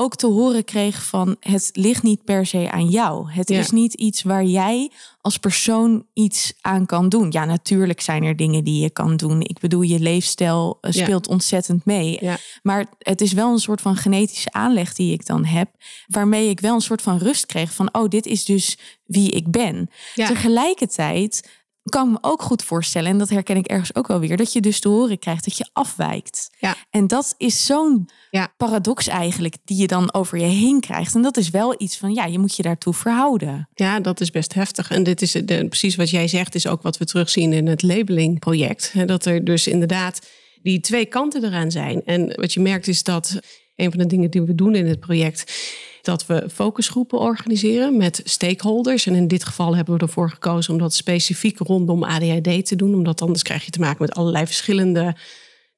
ook 0.00 0.16
te 0.16 0.26
horen 0.26 0.64
kreeg 0.64 1.04
van 1.04 1.36
het 1.40 1.70
ligt 1.72 2.02
niet 2.02 2.24
per 2.24 2.46
se 2.46 2.70
aan 2.70 2.88
jou. 2.88 3.30
Het 3.30 3.50
is 3.50 3.70
niet 3.70 3.94
iets 3.94 4.22
waar 4.22 4.44
jij 4.44 4.90
als 5.20 5.38
persoon 5.38 6.06
iets 6.12 6.52
aan 6.60 6.86
kan 6.86 7.08
doen. 7.08 7.30
Ja, 7.30 7.44
natuurlijk 7.44 8.00
zijn 8.00 8.22
er 8.22 8.36
dingen 8.36 8.64
die 8.64 8.82
je 8.82 8.90
kan 8.90 9.16
doen. 9.16 9.40
Ik 9.40 9.58
bedoel, 9.60 9.82
je 9.82 9.98
leefstijl 9.98 10.78
eh, 10.80 10.92
speelt 10.92 11.28
ontzettend 11.28 11.84
mee. 11.84 12.20
Maar 12.62 12.86
het 12.98 13.20
is 13.20 13.32
wel 13.32 13.52
een 13.52 13.58
soort 13.58 13.80
van 13.80 13.96
genetische 13.96 14.52
aanleg 14.52 14.94
die 14.94 15.12
ik 15.12 15.26
dan 15.26 15.44
heb, 15.44 15.70
waarmee 16.06 16.48
ik 16.48 16.60
wel 16.60 16.74
een 16.74 16.80
soort 16.80 17.02
van 17.02 17.18
rust 17.18 17.46
kreeg 17.46 17.72
van, 17.72 17.94
oh, 17.94 18.08
dit 18.08 18.26
is 18.26 18.44
dus 18.44 18.78
wie 19.04 19.30
ik 19.30 19.50
ben. 19.50 19.90
Tegelijkertijd 20.14 21.48
kan 21.88 22.06
ik 22.06 22.12
me 22.12 22.18
ook 22.20 22.42
goed 22.42 22.62
voorstellen, 22.62 23.10
en 23.10 23.18
dat 23.18 23.28
herken 23.28 23.56
ik 23.56 23.66
ergens 23.66 23.94
ook 23.94 24.06
wel 24.06 24.20
weer, 24.20 24.36
dat 24.36 24.52
je 24.52 24.60
dus 24.60 24.80
te 24.80 24.88
horen 24.88 25.18
krijgt 25.18 25.44
dat 25.44 25.56
je 25.56 25.68
afwijkt. 25.72 26.50
Ja. 26.58 26.76
En 26.90 27.06
dat 27.06 27.34
is 27.36 27.66
zo'n 27.66 28.08
ja. 28.30 28.52
paradox 28.56 29.06
eigenlijk, 29.06 29.56
die 29.64 29.76
je 29.76 29.86
dan 29.86 30.14
over 30.14 30.38
je 30.38 30.44
heen 30.44 30.80
krijgt. 30.80 31.14
En 31.14 31.22
dat 31.22 31.36
is 31.36 31.50
wel 31.50 31.74
iets 31.78 31.96
van, 31.96 32.14
ja, 32.14 32.24
je 32.24 32.38
moet 32.38 32.56
je 32.56 32.62
daartoe 32.62 32.94
verhouden. 32.94 33.68
Ja, 33.74 34.00
dat 34.00 34.20
is 34.20 34.30
best 34.30 34.54
heftig. 34.54 34.90
En 34.90 35.02
dit 35.02 35.22
is 35.22 35.32
de, 35.32 35.66
precies 35.68 35.96
wat 35.96 36.10
jij 36.10 36.28
zegt, 36.28 36.54
is 36.54 36.66
ook 36.66 36.82
wat 36.82 36.98
we 36.98 37.04
terugzien 37.04 37.52
in 37.52 37.66
het 37.66 37.82
labelingproject. 37.82 38.92
Dat 39.06 39.24
er 39.24 39.44
dus 39.44 39.66
inderdaad 39.66 40.26
die 40.62 40.80
twee 40.80 41.06
kanten 41.06 41.44
eraan 41.44 41.70
zijn. 41.70 42.02
En 42.04 42.34
wat 42.34 42.52
je 42.52 42.60
merkt 42.60 42.88
is 42.88 43.02
dat 43.02 43.40
een 43.76 43.90
van 43.90 43.98
de 43.98 44.06
dingen 44.06 44.30
die 44.30 44.42
we 44.42 44.54
doen 44.54 44.74
in 44.74 44.86
het 44.86 45.00
project 45.00 45.52
dat 46.08 46.26
we 46.26 46.48
focusgroepen 46.52 47.18
organiseren 47.18 47.96
met 47.96 48.20
stakeholders. 48.24 49.06
En 49.06 49.14
in 49.14 49.28
dit 49.28 49.44
geval 49.44 49.76
hebben 49.76 49.94
we 49.94 50.00
ervoor 50.00 50.30
gekozen 50.30 50.72
om 50.72 50.78
dat 50.78 50.94
specifiek 50.94 51.58
rondom 51.58 52.04
ADHD 52.04 52.66
te 52.66 52.76
doen, 52.76 52.94
omdat 52.94 53.22
anders 53.22 53.42
krijg 53.42 53.64
je 53.64 53.70
te 53.70 53.80
maken 53.80 54.02
met 54.02 54.14
allerlei 54.14 54.46
verschillende 54.46 55.16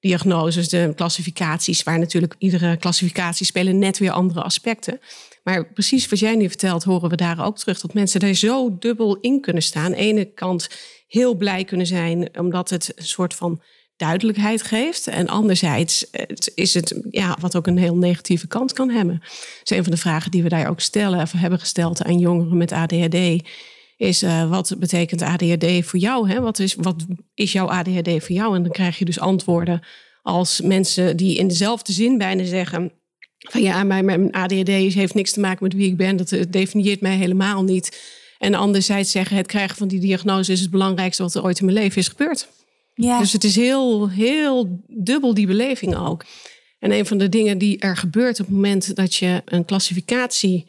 diagnoses, 0.01 0.69
de 0.69 0.93
klassificaties, 0.97 1.83
waar 1.83 1.99
natuurlijk 1.99 2.35
iedere 2.39 2.77
klassificatie 2.77 3.47
spelen 3.47 3.79
net 3.79 3.99
weer 3.99 4.11
andere 4.11 4.43
aspecten. 4.43 5.01
Maar 5.43 5.73
precies 5.73 6.09
wat 6.09 6.19
jij 6.19 6.37
nu 6.37 6.49
vertelt, 6.49 6.85
horen 6.85 7.11
we 7.11 7.17
daar 7.17 7.45
ook 7.45 7.59
terug. 7.59 7.81
Dat 7.81 7.95
mensen 7.95 8.21
daar 8.21 8.35
zo 8.35 8.79
dubbel 8.79 9.17
in 9.21 9.41
kunnen 9.41 9.63
staan. 9.63 9.85
Aan 9.85 9.91
de 9.91 9.97
ene 9.97 10.25
kant 10.25 10.69
heel 11.07 11.35
blij 11.35 11.65
kunnen 11.65 11.87
zijn, 11.87 12.39
omdat 12.39 12.71
het 12.71 12.93
een 12.97 13.05
soort 13.05 13.35
van 13.35 13.63
duidelijkheid 14.01 14.63
geeft. 14.63 15.07
En 15.07 15.29
anderzijds 15.29 16.11
is 16.55 16.75
het 16.75 17.01
ja, 17.11 17.37
wat 17.41 17.57
ook 17.57 17.67
een 17.67 17.79
heel 17.79 17.97
negatieve 17.97 18.47
kant 18.47 18.73
kan 18.73 18.91
hebben. 18.91 19.23
Is 19.63 19.71
een 19.71 19.83
van 19.83 19.93
de 19.93 19.99
vragen 19.99 20.31
die 20.31 20.43
we 20.43 20.49
daar 20.49 20.69
ook 20.69 20.81
stellen, 20.81 21.21
of 21.21 21.33
hebben 21.33 21.59
gesteld 21.59 22.03
aan 22.03 22.19
jongeren 22.19 22.57
met 22.57 22.73
ADHD. 22.73 23.43
Is 23.97 24.23
uh, 24.23 24.51
wat 24.51 24.75
betekent 24.79 25.23
ADHD 25.23 25.67
voor 25.85 25.99
jou? 25.99 26.29
Hè? 26.29 26.41
Wat, 26.41 26.59
is, 26.59 26.75
wat 26.75 27.07
is 27.35 27.53
jouw 27.53 27.67
ADHD 27.67 28.09
voor 28.09 28.37
jou? 28.37 28.57
En 28.57 28.63
dan 28.63 28.73
krijg 28.73 28.99
je 28.99 29.05
dus 29.05 29.21
antwoorden 29.21 29.81
als 30.23 30.61
mensen 30.61 31.17
die 31.17 31.39
in 31.39 31.49
dezelfde 31.49 31.93
zin 31.93 32.19
bijna 32.19 32.45
zeggen. 32.45 32.93
Van 33.39 33.63
ja, 33.63 33.85
mijn, 33.85 34.05
mijn 34.05 34.33
ADHD 34.33 34.69
heeft 34.69 35.15
niks 35.15 35.33
te 35.33 35.41
maken 35.41 35.65
met 35.65 35.73
wie 35.73 35.89
ik 35.89 35.97
ben. 35.97 36.17
Dat 36.17 36.37
definieert 36.49 37.01
mij 37.01 37.17
helemaal 37.17 37.63
niet. 37.63 38.01
En 38.39 38.55
anderzijds 38.55 39.11
zeggen 39.11 39.37
het 39.37 39.47
krijgen 39.47 39.77
van 39.77 39.89
die 39.89 40.01
diagnose 40.01 40.53
is 40.53 40.61
het 40.61 40.71
belangrijkste 40.71 41.23
wat 41.23 41.35
er 41.35 41.45
ooit 41.45 41.59
in 41.59 41.65
mijn 41.65 41.79
leven 41.79 41.99
is 41.99 42.09
gebeurd. 42.09 42.49
Dus 43.01 43.33
het 43.33 43.45
is 43.45 43.57
heel, 43.57 44.09
heel 44.09 44.81
dubbel 44.87 45.35
die 45.35 45.47
beleving 45.47 45.97
ook. 45.97 46.25
En 46.79 46.93
een 46.93 47.07
van 47.07 47.19
de 47.19 47.29
dingen 47.29 47.59
die 47.59 47.79
er 47.79 47.97
gebeurt 47.97 48.41
op 48.41 48.47
het 48.47 48.55
moment 48.55 48.97
dat 48.97 49.15
je 49.15 49.43
een 49.45 49.65
klassificatie 49.65 50.67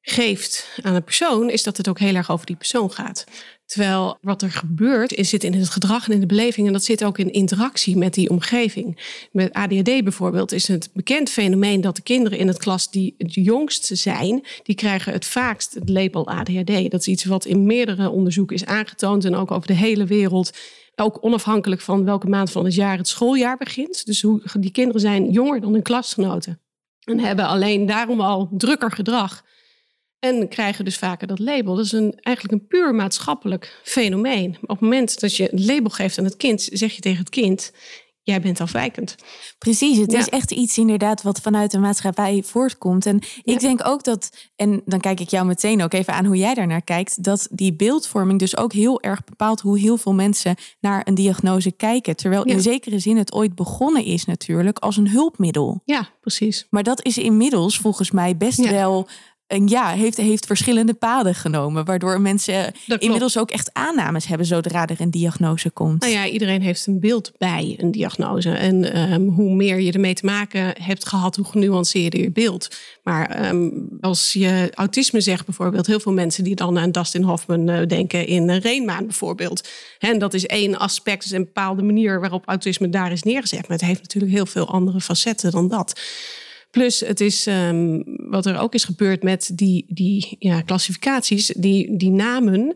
geeft 0.00 0.68
aan 0.82 0.94
een 0.94 1.04
persoon, 1.04 1.50
is 1.50 1.62
dat 1.62 1.76
het 1.76 1.88
ook 1.88 1.98
heel 1.98 2.14
erg 2.14 2.30
over 2.30 2.46
die 2.46 2.56
persoon 2.56 2.92
gaat. 2.92 3.24
Terwijl 3.66 4.18
wat 4.20 4.42
er 4.42 4.50
gebeurt, 4.50 5.12
is, 5.12 5.28
zit 5.28 5.44
in 5.44 5.54
het 5.54 5.68
gedrag 5.68 6.06
en 6.06 6.12
in 6.12 6.20
de 6.20 6.26
beleving. 6.26 6.66
En 6.66 6.72
dat 6.72 6.84
zit 6.84 7.04
ook 7.04 7.18
in 7.18 7.32
interactie 7.32 7.96
met 7.96 8.14
die 8.14 8.30
omgeving. 8.30 8.98
Met 9.32 9.52
ADHD 9.52 10.02
bijvoorbeeld 10.02 10.52
is 10.52 10.68
het 10.68 10.90
bekend 10.92 11.30
fenomeen 11.30 11.80
dat 11.80 11.96
de 11.96 12.02
kinderen 12.02 12.38
in 12.38 12.48
het 12.48 12.58
klas 12.58 12.90
die 12.90 13.14
het 13.18 13.34
jongst 13.34 13.90
zijn, 13.92 14.44
die 14.62 14.74
krijgen 14.74 15.12
het 15.12 15.24
vaakst 15.24 15.74
het 15.74 15.88
label 15.88 16.28
ADHD. 16.28 16.90
Dat 16.90 17.00
is 17.00 17.08
iets 17.08 17.24
wat 17.24 17.44
in 17.44 17.66
meerdere 17.66 18.10
onderzoeken 18.10 18.56
is 18.56 18.64
aangetoond 18.64 19.24
en 19.24 19.34
ook 19.34 19.50
over 19.50 19.66
de 19.66 19.74
hele 19.74 20.04
wereld 20.04 20.50
ook 20.96 21.18
onafhankelijk 21.20 21.80
van 21.80 22.04
welke 22.04 22.28
maand 22.28 22.50
van 22.50 22.64
het 22.64 22.74
jaar 22.74 22.96
het 22.96 23.08
schooljaar 23.08 23.56
begint. 23.56 24.06
Dus 24.06 24.22
hoe, 24.22 24.42
die 24.58 24.70
kinderen 24.70 25.00
zijn 25.00 25.30
jonger 25.30 25.60
dan 25.60 25.72
hun 25.72 25.82
klasgenoten. 25.82 26.60
En 27.04 27.20
hebben 27.20 27.46
alleen 27.46 27.86
daarom 27.86 28.20
al 28.20 28.48
drukker 28.52 28.90
gedrag. 28.90 29.44
En 30.18 30.48
krijgen 30.48 30.84
dus 30.84 30.98
vaker 30.98 31.26
dat 31.26 31.38
label. 31.38 31.74
Dat 31.74 31.84
is 31.84 31.92
een, 31.92 32.18
eigenlijk 32.20 32.60
een 32.60 32.66
puur 32.66 32.94
maatschappelijk 32.94 33.80
fenomeen. 33.82 34.56
Op 34.60 34.68
het 34.68 34.80
moment 34.80 35.20
dat 35.20 35.36
je 35.36 35.52
een 35.52 35.64
label 35.64 35.90
geeft 35.90 36.18
aan 36.18 36.24
het 36.24 36.36
kind, 36.36 36.68
zeg 36.72 36.92
je 36.92 37.00
tegen 37.00 37.18
het 37.18 37.28
kind: 37.28 37.72
jij 38.24 38.40
bent 38.40 38.60
afwijkend. 38.60 39.14
Precies, 39.58 39.98
het 39.98 40.12
is 40.12 40.28
echt 40.28 40.50
iets 40.50 40.78
inderdaad 40.78 41.22
wat 41.22 41.40
vanuit 41.40 41.70
de 41.70 41.78
maatschappij 41.78 42.42
voortkomt. 42.46 43.06
En 43.06 43.20
ik 43.42 43.60
denk 43.60 43.86
ook 43.86 44.04
dat, 44.04 44.50
en 44.56 44.82
dan 44.84 45.00
kijk 45.00 45.20
ik 45.20 45.28
jou 45.28 45.46
meteen 45.46 45.82
ook 45.82 45.92
even 45.92 46.14
aan 46.14 46.24
hoe 46.24 46.36
jij 46.36 46.54
daarnaar 46.54 46.82
kijkt, 46.82 47.22
dat 47.22 47.48
die 47.50 47.74
beeldvorming 47.74 48.38
dus 48.38 48.56
ook 48.56 48.72
heel 48.72 49.02
erg 49.02 49.24
bepaalt 49.24 49.60
hoe 49.60 49.78
heel 49.78 49.96
veel 49.96 50.14
mensen 50.14 50.56
naar 50.80 51.02
een 51.04 51.14
diagnose 51.14 51.72
kijken. 51.72 52.16
Terwijl 52.16 52.44
in 52.44 52.60
zekere 52.60 52.98
zin 52.98 53.16
het 53.16 53.32
ooit 53.32 53.54
begonnen 53.54 54.04
is 54.04 54.24
natuurlijk 54.24 54.78
als 54.78 54.96
een 54.96 55.08
hulpmiddel. 55.08 55.82
Ja, 55.84 56.08
precies. 56.20 56.66
Maar 56.70 56.82
dat 56.82 57.04
is 57.04 57.18
inmiddels 57.18 57.78
volgens 57.78 58.10
mij 58.10 58.36
best 58.36 58.70
wel 58.70 59.08
en 59.46 59.66
ja, 59.66 59.88
heeft, 59.88 60.16
heeft 60.16 60.46
verschillende 60.46 60.94
paden 60.94 61.34
genomen. 61.34 61.84
Waardoor 61.84 62.20
mensen 62.20 62.72
inmiddels 62.98 63.38
ook 63.38 63.50
echt 63.50 63.70
aannames 63.72 64.26
hebben 64.26 64.46
zodra 64.46 64.86
er 64.86 65.00
een 65.00 65.10
diagnose 65.10 65.70
komt. 65.70 66.00
Nou 66.00 66.12
ja, 66.12 66.26
iedereen 66.26 66.62
heeft 66.62 66.86
een 66.86 67.00
beeld 67.00 67.32
bij 67.38 67.74
een 67.78 67.90
diagnose. 67.90 68.50
En 68.50 68.92
ehm, 68.92 69.22
hoe 69.22 69.54
meer 69.54 69.80
je 69.80 69.92
ermee 69.92 70.14
te 70.14 70.26
maken 70.26 70.82
hebt 70.82 71.08
gehad, 71.08 71.36
hoe 71.36 71.44
genuanceerder 71.44 72.20
je 72.20 72.30
beeld. 72.30 72.76
Maar 73.02 73.30
ehm, 73.30 73.70
als 74.00 74.32
je 74.32 74.70
autisme 74.74 75.20
zegt 75.20 75.44
bijvoorbeeld, 75.44 75.86
heel 75.86 76.00
veel 76.00 76.12
mensen 76.12 76.44
die 76.44 76.54
dan 76.54 76.78
aan 76.78 76.90
Dustin 76.90 77.22
Hoffman 77.22 77.70
uh, 77.70 77.86
denken 77.86 78.26
in 78.26 78.48
een 78.48 78.60
Reenmaan 78.60 79.06
bijvoorbeeld. 79.06 79.68
En 79.98 80.18
dat 80.18 80.34
is 80.34 80.46
één 80.46 80.78
aspect, 80.78 81.22
dus 81.22 81.32
een 81.32 81.44
bepaalde 81.44 81.82
manier 81.82 82.20
waarop 82.20 82.46
autisme 82.46 82.88
daar 82.88 83.12
is 83.12 83.22
neergezet. 83.22 83.60
Maar 83.60 83.76
het 83.76 83.86
heeft 83.86 84.00
natuurlijk 84.00 84.32
heel 84.32 84.46
veel 84.46 84.68
andere 84.68 85.00
facetten 85.00 85.50
dan 85.50 85.68
dat. 85.68 86.00
Plus, 86.74 87.00
het 87.00 87.20
is 87.20 87.46
um, 87.46 88.02
wat 88.30 88.46
er 88.46 88.58
ook 88.58 88.74
is 88.74 88.84
gebeurd 88.84 89.22
met 89.22 89.50
die, 89.54 89.84
die 89.88 90.36
ja, 90.38 90.60
klassificaties, 90.60 91.46
die, 91.46 91.96
die 91.96 92.10
namen 92.10 92.74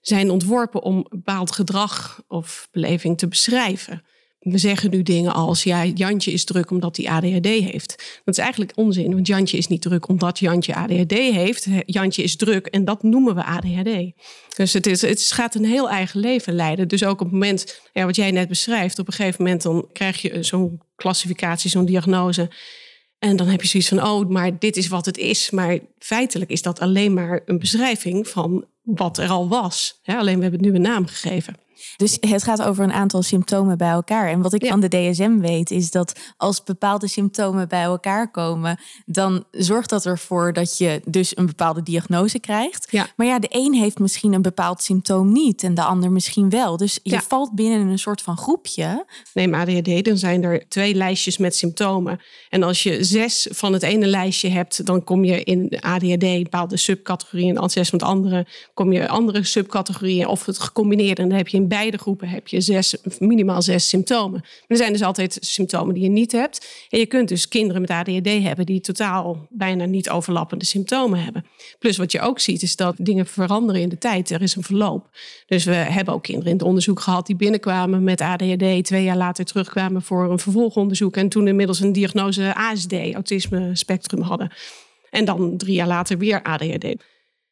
zijn 0.00 0.30
ontworpen 0.30 0.82
om 0.82 1.06
bepaald 1.08 1.52
gedrag 1.52 2.22
of 2.28 2.68
beleving 2.72 3.18
te 3.18 3.28
beschrijven. 3.28 4.02
We 4.38 4.58
zeggen 4.58 4.90
nu 4.90 5.02
dingen 5.02 5.32
als, 5.32 5.62
ja, 5.62 5.84
Jantje 5.84 6.32
is 6.32 6.44
druk 6.44 6.70
omdat 6.70 6.96
hij 6.96 7.08
ADHD 7.08 7.46
heeft. 7.46 8.20
Dat 8.24 8.34
is 8.34 8.40
eigenlijk 8.40 8.72
onzin, 8.74 9.12
want 9.14 9.26
Jantje 9.26 9.56
is 9.56 9.66
niet 9.66 9.82
druk 9.82 10.08
omdat 10.08 10.38
Jantje 10.38 10.74
ADHD 10.74 11.12
heeft. 11.12 11.66
Jantje 11.86 12.22
is 12.22 12.36
druk 12.36 12.66
en 12.66 12.84
dat 12.84 13.02
noemen 13.02 13.34
we 13.34 13.44
ADHD. 13.44 14.12
Dus 14.56 14.72
het, 14.72 14.86
is, 14.86 15.02
het 15.02 15.32
gaat 15.32 15.54
een 15.54 15.64
heel 15.64 15.90
eigen 15.90 16.20
leven 16.20 16.54
leiden. 16.54 16.88
Dus 16.88 17.04
ook 17.04 17.20
op 17.20 17.26
het 17.26 17.32
moment, 17.32 17.80
ja, 17.92 18.04
wat 18.04 18.16
jij 18.16 18.30
net 18.30 18.48
beschrijft, 18.48 18.98
op 18.98 19.06
een 19.06 19.12
gegeven 19.12 19.44
moment 19.44 19.62
dan 19.62 19.88
krijg 19.92 20.22
je 20.22 20.42
zo'n 20.42 20.80
klassificatie, 20.96 21.70
zo'n 21.70 21.84
diagnose. 21.84 22.50
En 23.20 23.36
dan 23.36 23.46
heb 23.46 23.62
je 23.62 23.68
zoiets 23.68 23.88
van, 23.88 24.02
oh, 24.02 24.28
maar 24.28 24.58
dit 24.58 24.76
is 24.76 24.88
wat 24.88 25.06
het 25.06 25.18
is. 25.18 25.50
Maar 25.50 25.78
feitelijk 25.98 26.50
is 26.50 26.62
dat 26.62 26.80
alleen 26.80 27.14
maar 27.14 27.40
een 27.46 27.58
beschrijving 27.58 28.28
van 28.28 28.64
wat 28.82 29.18
er 29.18 29.28
al 29.28 29.48
was. 29.48 30.00
alleen 30.04 30.36
we 30.36 30.42
hebben 30.42 30.60
het 30.60 30.68
nu 30.68 30.74
een 30.74 30.82
naam 30.82 31.06
gegeven. 31.06 31.54
Dus 31.96 32.16
het 32.20 32.42
gaat 32.42 32.62
over 32.62 32.84
een 32.84 32.92
aantal 32.92 33.22
symptomen 33.22 33.78
bij 33.78 33.90
elkaar. 33.90 34.28
En 34.28 34.42
wat 34.42 34.52
ik 34.52 34.66
van 34.66 34.80
de 34.80 34.88
DSM 34.88 35.38
weet, 35.38 35.70
is 35.70 35.90
dat 35.90 36.12
als 36.36 36.62
bepaalde 36.62 37.08
symptomen 37.08 37.68
bij 37.68 37.82
elkaar 37.82 38.30
komen, 38.30 38.78
dan 39.06 39.44
zorgt 39.50 39.90
dat 39.90 40.06
ervoor 40.06 40.52
dat 40.52 40.78
je 40.78 41.00
dus 41.04 41.36
een 41.36 41.46
bepaalde 41.46 41.82
diagnose 41.82 42.38
krijgt. 42.38 42.86
Ja. 42.90 43.06
Maar 43.16 43.26
ja, 43.26 43.38
de 43.38 43.48
een 43.50 43.74
heeft 43.74 43.98
misschien 43.98 44.32
een 44.32 44.42
bepaald 44.42 44.82
symptoom 44.82 45.32
niet 45.32 45.62
en 45.62 45.74
de 45.74 45.82
ander 45.82 46.12
misschien 46.12 46.50
wel. 46.50 46.76
Dus 46.76 47.00
je 47.02 47.20
valt 47.20 47.52
binnen 47.52 47.88
een 47.88 47.98
soort 47.98 48.22
van 48.22 48.36
groepje. 48.36 49.04
Neem 49.34 49.54
ADHD, 49.54 50.04
dan 50.04 50.16
zijn 50.16 50.42
er 50.42 50.68
twee 50.68 50.94
lijstjes 50.94 51.38
met 51.38 51.56
symptomen. 51.56 52.20
En 52.48 52.62
als 52.62 52.82
je 52.82 53.04
zes 53.04 53.48
van 53.50 53.72
het 53.72 53.82
ene 53.82 54.06
lijstje 54.06 54.48
hebt, 54.48 54.86
dan 54.86 55.04
kom 55.04 55.24
je 55.24 55.42
in 55.42 55.80
ADHD 55.80 56.18
bepaalde 56.42 56.76
subcategorieën. 56.76 57.56
En 57.56 57.70
zes 57.70 57.88
van 57.88 57.98
het 57.98 58.08
andere 58.08 58.46
kom 58.74 58.92
je 58.92 59.08
andere 59.08 59.44
subcategorieën 59.44 60.26
of 60.26 60.46
het 60.46 60.58
gecombineerde. 60.58 61.22
En 61.22 61.28
dan 61.28 61.36
heb 61.36 61.48
je 61.48 61.56
in 61.56 61.68
beide 61.70 61.98
groepen 61.98 62.28
heb 62.28 62.48
je 62.48 62.82
minimaal 63.18 63.62
zes 63.62 63.88
symptomen. 63.88 64.40
Maar 64.40 64.64
er 64.66 64.76
zijn 64.76 64.92
dus 64.92 65.02
altijd 65.02 65.38
symptomen 65.40 65.94
die 65.94 66.02
je 66.02 66.08
niet 66.08 66.32
hebt. 66.32 66.86
En 66.88 66.98
je 66.98 67.06
kunt 67.06 67.28
dus 67.28 67.48
kinderen 67.48 67.80
met 67.80 67.90
ADHD 67.90 68.42
hebben 68.42 68.66
die 68.66 68.80
totaal 68.80 69.46
bijna 69.50 69.84
niet 69.84 70.10
overlappende 70.10 70.64
symptomen 70.64 71.22
hebben. 71.22 71.44
Plus 71.78 71.96
wat 71.96 72.12
je 72.12 72.20
ook 72.20 72.38
ziet 72.38 72.62
is 72.62 72.76
dat 72.76 72.94
dingen 72.98 73.26
veranderen 73.26 73.80
in 73.80 73.88
de 73.88 73.98
tijd. 73.98 74.30
Er 74.30 74.42
is 74.42 74.56
een 74.56 74.62
verloop. 74.62 75.08
Dus 75.46 75.64
we 75.64 75.74
hebben 75.74 76.14
ook 76.14 76.22
kinderen 76.22 76.50
in 76.50 76.56
het 76.56 76.66
onderzoek 76.66 77.00
gehad 77.00 77.26
die 77.26 77.36
binnenkwamen 77.36 78.04
met 78.04 78.20
ADHD, 78.20 78.84
twee 78.84 79.04
jaar 79.04 79.16
later 79.16 79.44
terugkwamen 79.44 80.02
voor 80.02 80.30
een 80.30 80.38
vervolgonderzoek 80.38 81.16
en 81.16 81.28
toen 81.28 81.48
inmiddels 81.48 81.80
een 81.80 81.92
diagnose 81.92 82.54
ASD, 82.54 82.92
autisme 82.92 83.70
spectrum 83.72 84.20
hadden. 84.20 84.52
En 85.10 85.24
dan 85.24 85.56
drie 85.56 85.74
jaar 85.74 85.86
later 85.86 86.18
weer 86.18 86.42
ADHD. 86.42 86.94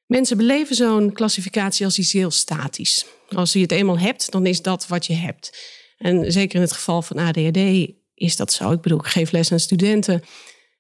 Mensen 0.09 0.37
beleven 0.37 0.77
zo'n 0.77 1.13
klassificatie 1.13 1.85
als 1.85 1.99
iets 1.99 2.13
heel 2.13 2.31
statisch. 2.31 3.07
Als 3.29 3.53
je 3.53 3.61
het 3.61 3.73
eenmaal 3.73 3.99
hebt, 3.99 4.31
dan 4.31 4.47
is 4.47 4.63
dat 4.63 4.87
wat 4.87 5.07
je 5.07 5.15
hebt. 5.15 5.59
En 5.99 6.33
zeker 6.33 6.55
in 6.55 6.61
het 6.61 6.73
geval 6.73 7.03
van 7.03 7.17
ADHD 7.17 7.91
is 8.15 8.37
dat 8.37 8.53
zo. 8.53 8.71
Ik 8.71 8.81
bedoel, 8.81 8.99
ik 8.99 9.07
geef 9.07 9.31
les 9.31 9.53
aan 9.53 9.61
studenten. 9.61 10.23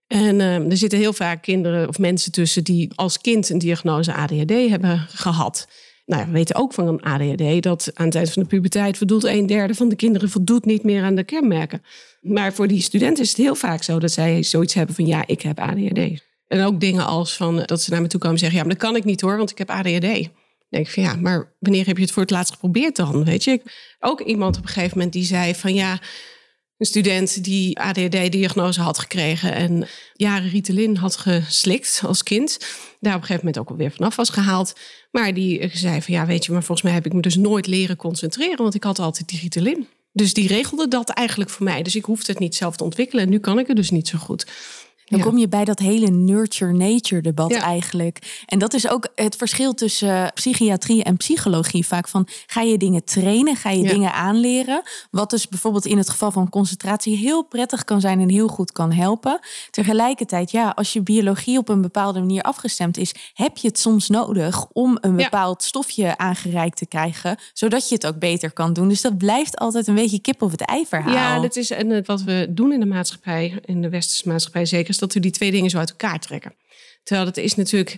En 0.06 0.34
uh, 0.34 0.70
er 0.70 0.76
zitten 0.76 0.98
heel 0.98 1.12
vaak 1.12 1.42
kinderen 1.42 1.88
of 1.88 1.98
mensen 1.98 2.32
tussen 2.32 2.64
die 2.64 2.90
als 2.94 3.20
kind 3.20 3.48
een 3.48 3.58
diagnose 3.58 4.14
ADHD 4.14 4.50
hebben 4.50 5.06
gehad. 5.08 5.68
Nou, 6.06 6.26
we 6.26 6.32
weten 6.32 6.56
ook 6.56 6.72
van 6.72 6.86
een 6.86 7.02
ADHD 7.02 7.62
dat 7.62 7.90
aan 7.94 8.06
het 8.06 8.14
eind 8.14 8.32
van 8.32 8.42
de 8.42 8.48
puberteit 8.48 8.96
voldoet 8.96 9.24
een 9.24 9.46
derde 9.46 9.74
van 9.74 9.88
de 9.88 9.96
kinderen 9.96 10.30
voldoet 10.30 10.64
niet 10.64 10.82
meer 10.82 11.02
aan 11.02 11.14
de 11.14 11.24
kenmerken. 11.24 11.82
Maar 12.20 12.52
voor 12.52 12.68
die 12.68 12.82
studenten 12.82 13.24
is 13.24 13.28
het 13.28 13.38
heel 13.38 13.54
vaak 13.54 13.82
zo 13.82 13.98
dat 13.98 14.10
zij 14.10 14.42
zoiets 14.42 14.74
hebben 14.74 14.94
van 14.94 15.06
ja, 15.06 15.26
ik 15.26 15.42
heb 15.42 15.58
ADHD. 15.58 16.27
En 16.48 16.64
ook 16.64 16.80
dingen 16.80 17.06
als 17.06 17.36
van 17.36 17.62
dat 17.64 17.82
ze 17.82 17.90
naar 17.90 18.02
me 18.02 18.08
toe 18.08 18.20
komen 18.20 18.34
en 18.34 18.40
zeggen: 18.40 18.58
Ja, 18.58 18.64
maar 18.64 18.74
dat 18.74 18.84
kan 18.84 18.96
ik 18.96 19.04
niet 19.04 19.20
hoor, 19.20 19.36
want 19.36 19.50
ik 19.50 19.58
heb 19.58 19.70
ADHD. 19.70 20.00
Dan 20.00 20.80
denk 20.80 20.86
ik 20.86 20.92
van 20.92 21.02
ja, 21.02 21.14
maar 21.14 21.56
wanneer 21.58 21.86
heb 21.86 21.96
je 21.96 22.02
het 22.02 22.12
voor 22.12 22.22
het 22.22 22.30
laatst 22.30 22.52
geprobeerd 22.52 22.96
dan? 22.96 23.24
Weet 23.24 23.44
je, 23.44 23.62
ook 24.00 24.20
iemand 24.20 24.56
op 24.56 24.62
een 24.62 24.68
gegeven 24.68 24.96
moment 24.96 25.12
die 25.12 25.24
zei 25.24 25.54
van 25.54 25.74
ja, 25.74 26.00
een 26.78 26.86
student 26.86 27.44
die 27.44 27.78
ADHD-diagnose 27.78 28.80
had 28.80 28.98
gekregen 28.98 29.54
en 29.54 29.86
jaren 30.12 30.48
Ritalin 30.48 30.96
had 30.96 31.16
geslikt 31.16 32.02
als 32.06 32.22
kind. 32.22 32.58
Daar 33.00 33.14
op 33.14 33.20
een 33.20 33.26
gegeven 33.26 33.46
moment 33.46 33.58
ook 33.58 33.70
alweer 33.70 33.90
vanaf 33.90 34.16
was 34.16 34.30
gehaald. 34.30 34.72
Maar 35.10 35.34
die 35.34 35.70
zei 35.72 36.02
van 36.02 36.14
ja, 36.14 36.26
weet 36.26 36.44
je, 36.44 36.52
maar 36.52 36.62
volgens 36.62 36.86
mij 36.86 36.92
heb 36.92 37.06
ik 37.06 37.12
me 37.12 37.20
dus 37.20 37.36
nooit 37.36 37.66
leren 37.66 37.96
concentreren, 37.96 38.62
want 38.62 38.74
ik 38.74 38.84
had 38.84 38.98
altijd 38.98 39.28
die 39.28 39.40
Ritalin. 39.40 39.86
Dus 40.12 40.34
die 40.34 40.48
regelde 40.48 40.88
dat 40.88 41.08
eigenlijk 41.08 41.50
voor 41.50 41.64
mij. 41.64 41.82
Dus 41.82 41.96
ik 41.96 42.04
hoefde 42.04 42.32
het 42.32 42.40
niet 42.40 42.54
zelf 42.54 42.76
te 42.76 42.84
ontwikkelen. 42.84 43.24
En 43.24 43.30
nu 43.30 43.38
kan 43.38 43.58
ik 43.58 43.66
het 43.66 43.76
dus 43.76 43.90
niet 43.90 44.08
zo 44.08 44.18
goed. 44.18 44.46
Dan 45.08 45.20
kom 45.20 45.38
je 45.38 45.48
bij 45.48 45.64
dat 45.64 45.78
hele 45.78 46.06
nurture-nature 46.06 47.22
debat 47.22 47.52
eigenlijk. 47.52 48.42
En 48.46 48.58
dat 48.58 48.74
is 48.74 48.88
ook 48.88 49.08
het 49.14 49.36
verschil 49.36 49.74
tussen 49.74 50.08
eh, 50.08 50.26
psychiatrie 50.34 51.02
en 51.04 51.16
psychologie. 51.16 51.86
Vaak 51.86 52.08
van 52.08 52.28
ga 52.46 52.60
je 52.60 52.78
dingen 52.78 53.04
trainen, 53.04 53.56
ga 53.56 53.70
je 53.70 53.82
dingen 53.82 54.12
aanleren. 54.12 54.82
Wat 55.10 55.30
dus 55.30 55.48
bijvoorbeeld 55.48 55.86
in 55.86 55.98
het 55.98 56.10
geval 56.10 56.30
van 56.30 56.48
concentratie 56.48 57.16
heel 57.16 57.42
prettig 57.42 57.84
kan 57.84 58.00
zijn 58.00 58.20
en 58.20 58.28
heel 58.28 58.48
goed 58.48 58.72
kan 58.72 58.92
helpen. 58.92 59.40
Tegelijkertijd, 59.70 60.50
ja, 60.50 60.72
als 60.74 60.92
je 60.92 61.02
biologie 61.02 61.58
op 61.58 61.68
een 61.68 61.82
bepaalde 61.82 62.18
manier 62.18 62.42
afgestemd 62.42 62.96
is, 62.96 63.14
heb 63.34 63.56
je 63.56 63.68
het 63.68 63.78
soms 63.78 64.08
nodig 64.08 64.66
om 64.72 64.98
een 65.00 65.16
bepaald 65.16 65.62
stofje 65.62 66.16
aangereikt 66.16 66.76
te 66.76 66.86
krijgen, 66.86 67.38
zodat 67.52 67.88
je 67.88 67.94
het 67.94 68.06
ook 68.06 68.18
beter 68.18 68.52
kan 68.52 68.72
doen. 68.72 68.88
Dus 68.88 69.00
dat 69.00 69.18
blijft 69.18 69.58
altijd 69.58 69.86
een 69.86 69.94
beetje 69.94 70.20
kip 70.20 70.42
of 70.42 70.50
het 70.50 70.60
ei 70.60 70.86
verhaal. 70.86 71.12
Ja, 71.12 71.40
dat 71.40 71.56
is 71.56 71.70
en 71.70 72.04
wat 72.04 72.22
we 72.22 72.46
doen 72.50 72.72
in 72.72 72.80
de 72.80 72.86
maatschappij, 72.86 73.58
in 73.64 73.82
de 73.82 73.88
westerse 73.88 74.28
maatschappij 74.28 74.66
zeker 74.66 74.94
dat 74.98 75.12
we 75.12 75.20
die 75.20 75.30
twee 75.30 75.50
dingen 75.50 75.70
zo 75.70 75.78
uit 75.78 75.90
elkaar 75.90 76.20
trekken. 76.20 76.54
Terwijl 77.02 77.26
het 77.26 77.36
is 77.36 77.54
natuurlijk 77.54 77.96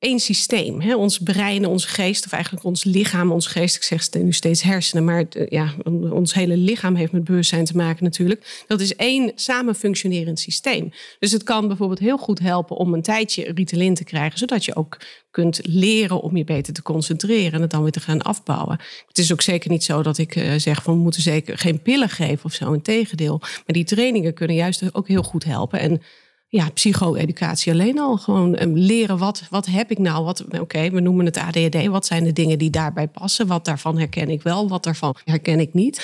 één 0.00 0.20
systeem. 0.20 0.80
Hè? 0.80 0.94
Ons 0.94 1.18
brein, 1.18 1.66
onze 1.66 1.88
geest, 1.88 2.24
of 2.24 2.32
eigenlijk 2.32 2.64
ons 2.64 2.84
lichaam, 2.84 3.32
ons 3.32 3.46
geest. 3.46 3.76
Ik 3.76 3.82
zeg 3.82 4.12
nu 4.12 4.32
steeds 4.32 4.62
hersenen, 4.62 5.04
maar 5.04 5.24
ja, 5.48 5.74
ons 6.10 6.34
hele 6.34 6.56
lichaam 6.56 6.94
heeft 6.94 7.12
met 7.12 7.24
bewustzijn 7.24 7.64
te 7.64 7.76
maken 7.76 8.04
natuurlijk. 8.04 8.64
Dat 8.66 8.80
is 8.80 8.96
één 8.96 9.32
samen 9.34 9.74
functionerend 9.74 10.40
systeem. 10.40 10.92
Dus 11.18 11.32
het 11.32 11.42
kan 11.42 11.66
bijvoorbeeld 11.66 11.98
heel 11.98 12.18
goed 12.18 12.38
helpen 12.38 12.76
om 12.76 12.94
een 12.94 13.02
tijdje 13.02 13.52
Ritalin 13.54 13.94
te 13.94 14.04
krijgen, 14.04 14.38
zodat 14.38 14.64
je 14.64 14.76
ook 14.76 14.96
kunt 15.30 15.60
leren 15.62 16.20
om 16.20 16.36
je 16.36 16.44
beter 16.44 16.72
te 16.72 16.82
concentreren 16.82 17.52
en 17.52 17.60
het 17.60 17.70
dan 17.70 17.82
weer 17.82 17.92
te 17.92 18.00
gaan 18.00 18.22
afbouwen. 18.22 18.80
Het 19.06 19.18
is 19.18 19.32
ook 19.32 19.42
zeker 19.42 19.70
niet 19.70 19.84
zo 19.84 20.02
dat 20.02 20.18
ik 20.18 20.36
uh, 20.36 20.52
zeg 20.56 20.82
van 20.82 20.94
we 20.94 21.00
moeten 21.00 21.22
zeker 21.22 21.58
geen 21.58 21.82
pillen 21.82 22.08
geven 22.08 22.44
of 22.44 22.52
zo. 22.52 22.72
Integendeel. 22.72 23.38
Maar 23.38 23.62
die 23.66 23.84
trainingen 23.84 24.34
kunnen 24.34 24.56
juist 24.56 24.94
ook 24.94 25.08
heel 25.08 25.22
goed 25.22 25.44
helpen. 25.44 25.78
En 25.80 26.02
ja, 26.50 26.70
psycho-educatie 26.70 27.72
alleen 27.72 27.98
al. 27.98 28.16
Gewoon 28.16 28.62
um, 28.62 28.76
leren 28.76 29.18
wat, 29.18 29.42
wat 29.50 29.66
heb 29.66 29.90
ik 29.90 29.98
nou? 29.98 30.24
Wat, 30.24 30.44
Oké, 30.60 30.90
we 30.90 31.00
noemen 31.00 31.24
het 31.24 31.36
ADHD. 31.36 31.86
Wat 31.86 32.06
zijn 32.06 32.24
de 32.24 32.32
dingen 32.32 32.58
die 32.58 32.70
daarbij 32.70 33.08
passen? 33.08 33.46
Wat 33.46 33.64
daarvan 33.64 33.98
herken 33.98 34.28
ik 34.28 34.42
wel? 34.42 34.68
Wat 34.68 34.84
daarvan 34.84 35.16
herken 35.24 35.60
ik 35.60 35.74
niet? 35.74 35.96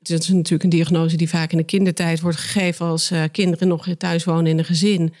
Dat 0.00 0.20
is 0.20 0.28
natuurlijk 0.28 0.62
een 0.62 0.70
diagnose 0.70 1.16
die 1.16 1.28
vaak 1.28 1.52
in 1.52 1.58
de 1.58 1.64
kindertijd 1.64 2.20
wordt 2.20 2.36
gegeven 2.36 2.86
als 2.86 3.10
uh, 3.10 3.22
kinderen 3.32 3.68
nog 3.68 3.88
thuis 3.98 4.24
wonen 4.24 4.46
in 4.46 4.58
een 4.58 4.64
gezin. 4.64 5.14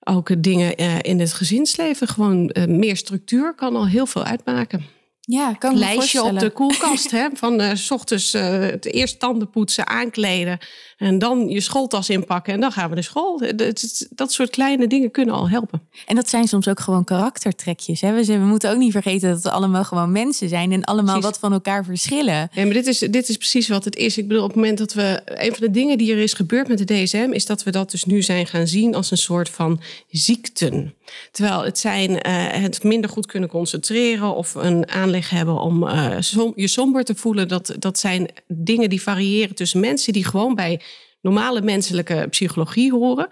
Ook 0.00 0.42
dingen 0.42 0.80
uh, 0.80 0.98
in 1.02 1.20
het 1.20 1.32
gezinsleven, 1.32 2.08
gewoon 2.08 2.50
uh, 2.52 2.64
meer 2.64 2.96
structuur 2.96 3.54
kan 3.54 3.76
al 3.76 3.88
heel 3.88 4.06
veel 4.06 4.24
uitmaken. 4.24 4.84
Ja, 5.28 5.52
kan 5.52 5.72
ik 5.72 5.78
lijstje 5.78 6.22
op 6.22 6.38
de 6.38 6.50
koelkast. 6.50 7.10
hè, 7.10 7.28
van 7.34 7.60
uh, 7.60 7.74
s 7.74 7.90
ochtends 7.90 8.34
uh, 8.34 8.58
het 8.58 8.84
eerst 8.84 9.20
tanden 9.20 9.50
poetsen, 9.50 9.86
aankleden. 9.86 10.58
En 10.96 11.18
dan 11.18 11.48
je 11.48 11.60
schooltas 11.60 12.10
inpakken. 12.10 12.52
En 12.52 12.60
dan 12.60 12.72
gaan 12.72 12.88
we 12.88 12.94
naar 12.94 13.04
school. 13.04 13.42
Dat, 13.56 14.06
dat 14.10 14.32
soort 14.32 14.50
kleine 14.50 14.86
dingen 14.86 15.10
kunnen 15.10 15.34
al 15.34 15.48
helpen. 15.48 15.88
En 16.06 16.16
dat 16.16 16.28
zijn 16.28 16.48
soms 16.48 16.68
ook 16.68 16.80
gewoon 16.80 17.04
karaktertrekjes. 17.04 18.00
Hè? 18.00 18.12
We, 18.12 18.24
we 18.24 18.44
moeten 18.44 18.70
ook 18.70 18.78
niet 18.78 18.92
vergeten 18.92 19.30
dat 19.30 19.42
we 19.42 19.50
allemaal 19.50 19.84
gewoon 19.84 20.12
mensen 20.12 20.48
zijn. 20.48 20.72
En 20.72 20.84
allemaal 20.84 21.20
wat 21.20 21.38
van 21.38 21.52
elkaar 21.52 21.84
verschillen. 21.84 22.48
Ja, 22.52 22.64
maar 22.64 22.72
dit 22.72 22.86
is, 22.86 22.98
dit 22.98 23.28
is 23.28 23.36
precies 23.36 23.68
wat 23.68 23.84
het 23.84 23.96
is. 23.96 24.18
Ik 24.18 24.28
bedoel, 24.28 24.42
op 24.42 24.48
het 24.48 24.56
moment 24.56 24.78
dat 24.78 24.92
we. 24.92 25.20
Een 25.24 25.54
van 25.54 25.66
de 25.66 25.70
dingen 25.70 25.98
die 25.98 26.12
er 26.12 26.18
is 26.18 26.32
gebeurd 26.32 26.68
met 26.68 26.78
de 26.78 27.02
DSM. 27.02 27.28
is 27.32 27.46
dat 27.46 27.62
we 27.62 27.70
dat 27.70 27.90
dus 27.90 28.04
nu 28.04 28.22
zijn 28.22 28.46
gaan 28.46 28.66
zien 28.66 28.94
als 28.94 29.10
een 29.10 29.16
soort 29.16 29.48
van 29.48 29.80
ziekten. 30.10 30.94
Terwijl 31.30 31.64
het 31.64 31.78
zijn 31.78 32.10
uh, 32.10 32.18
het 32.62 32.82
minder 32.82 33.10
goed 33.10 33.26
kunnen 33.26 33.48
concentreren. 33.48 34.34
of 34.34 34.54
een 34.54 34.88
aanleg 34.88 35.30
hebben 35.30 35.60
om 35.60 35.82
uh, 35.82 36.16
som, 36.20 36.52
je 36.56 36.68
somber 36.68 37.04
te 37.04 37.14
voelen. 37.14 37.48
Dat, 37.48 37.74
dat 37.78 37.98
zijn 37.98 38.28
dingen 38.46 38.90
die 38.90 39.02
variëren 39.02 39.54
tussen 39.54 39.80
mensen 39.80 40.12
die 40.12 40.24
gewoon 40.24 40.54
bij 40.54 40.80
normale 41.20 41.62
menselijke 41.62 42.26
psychologie 42.30 42.92
horen. 42.92 43.28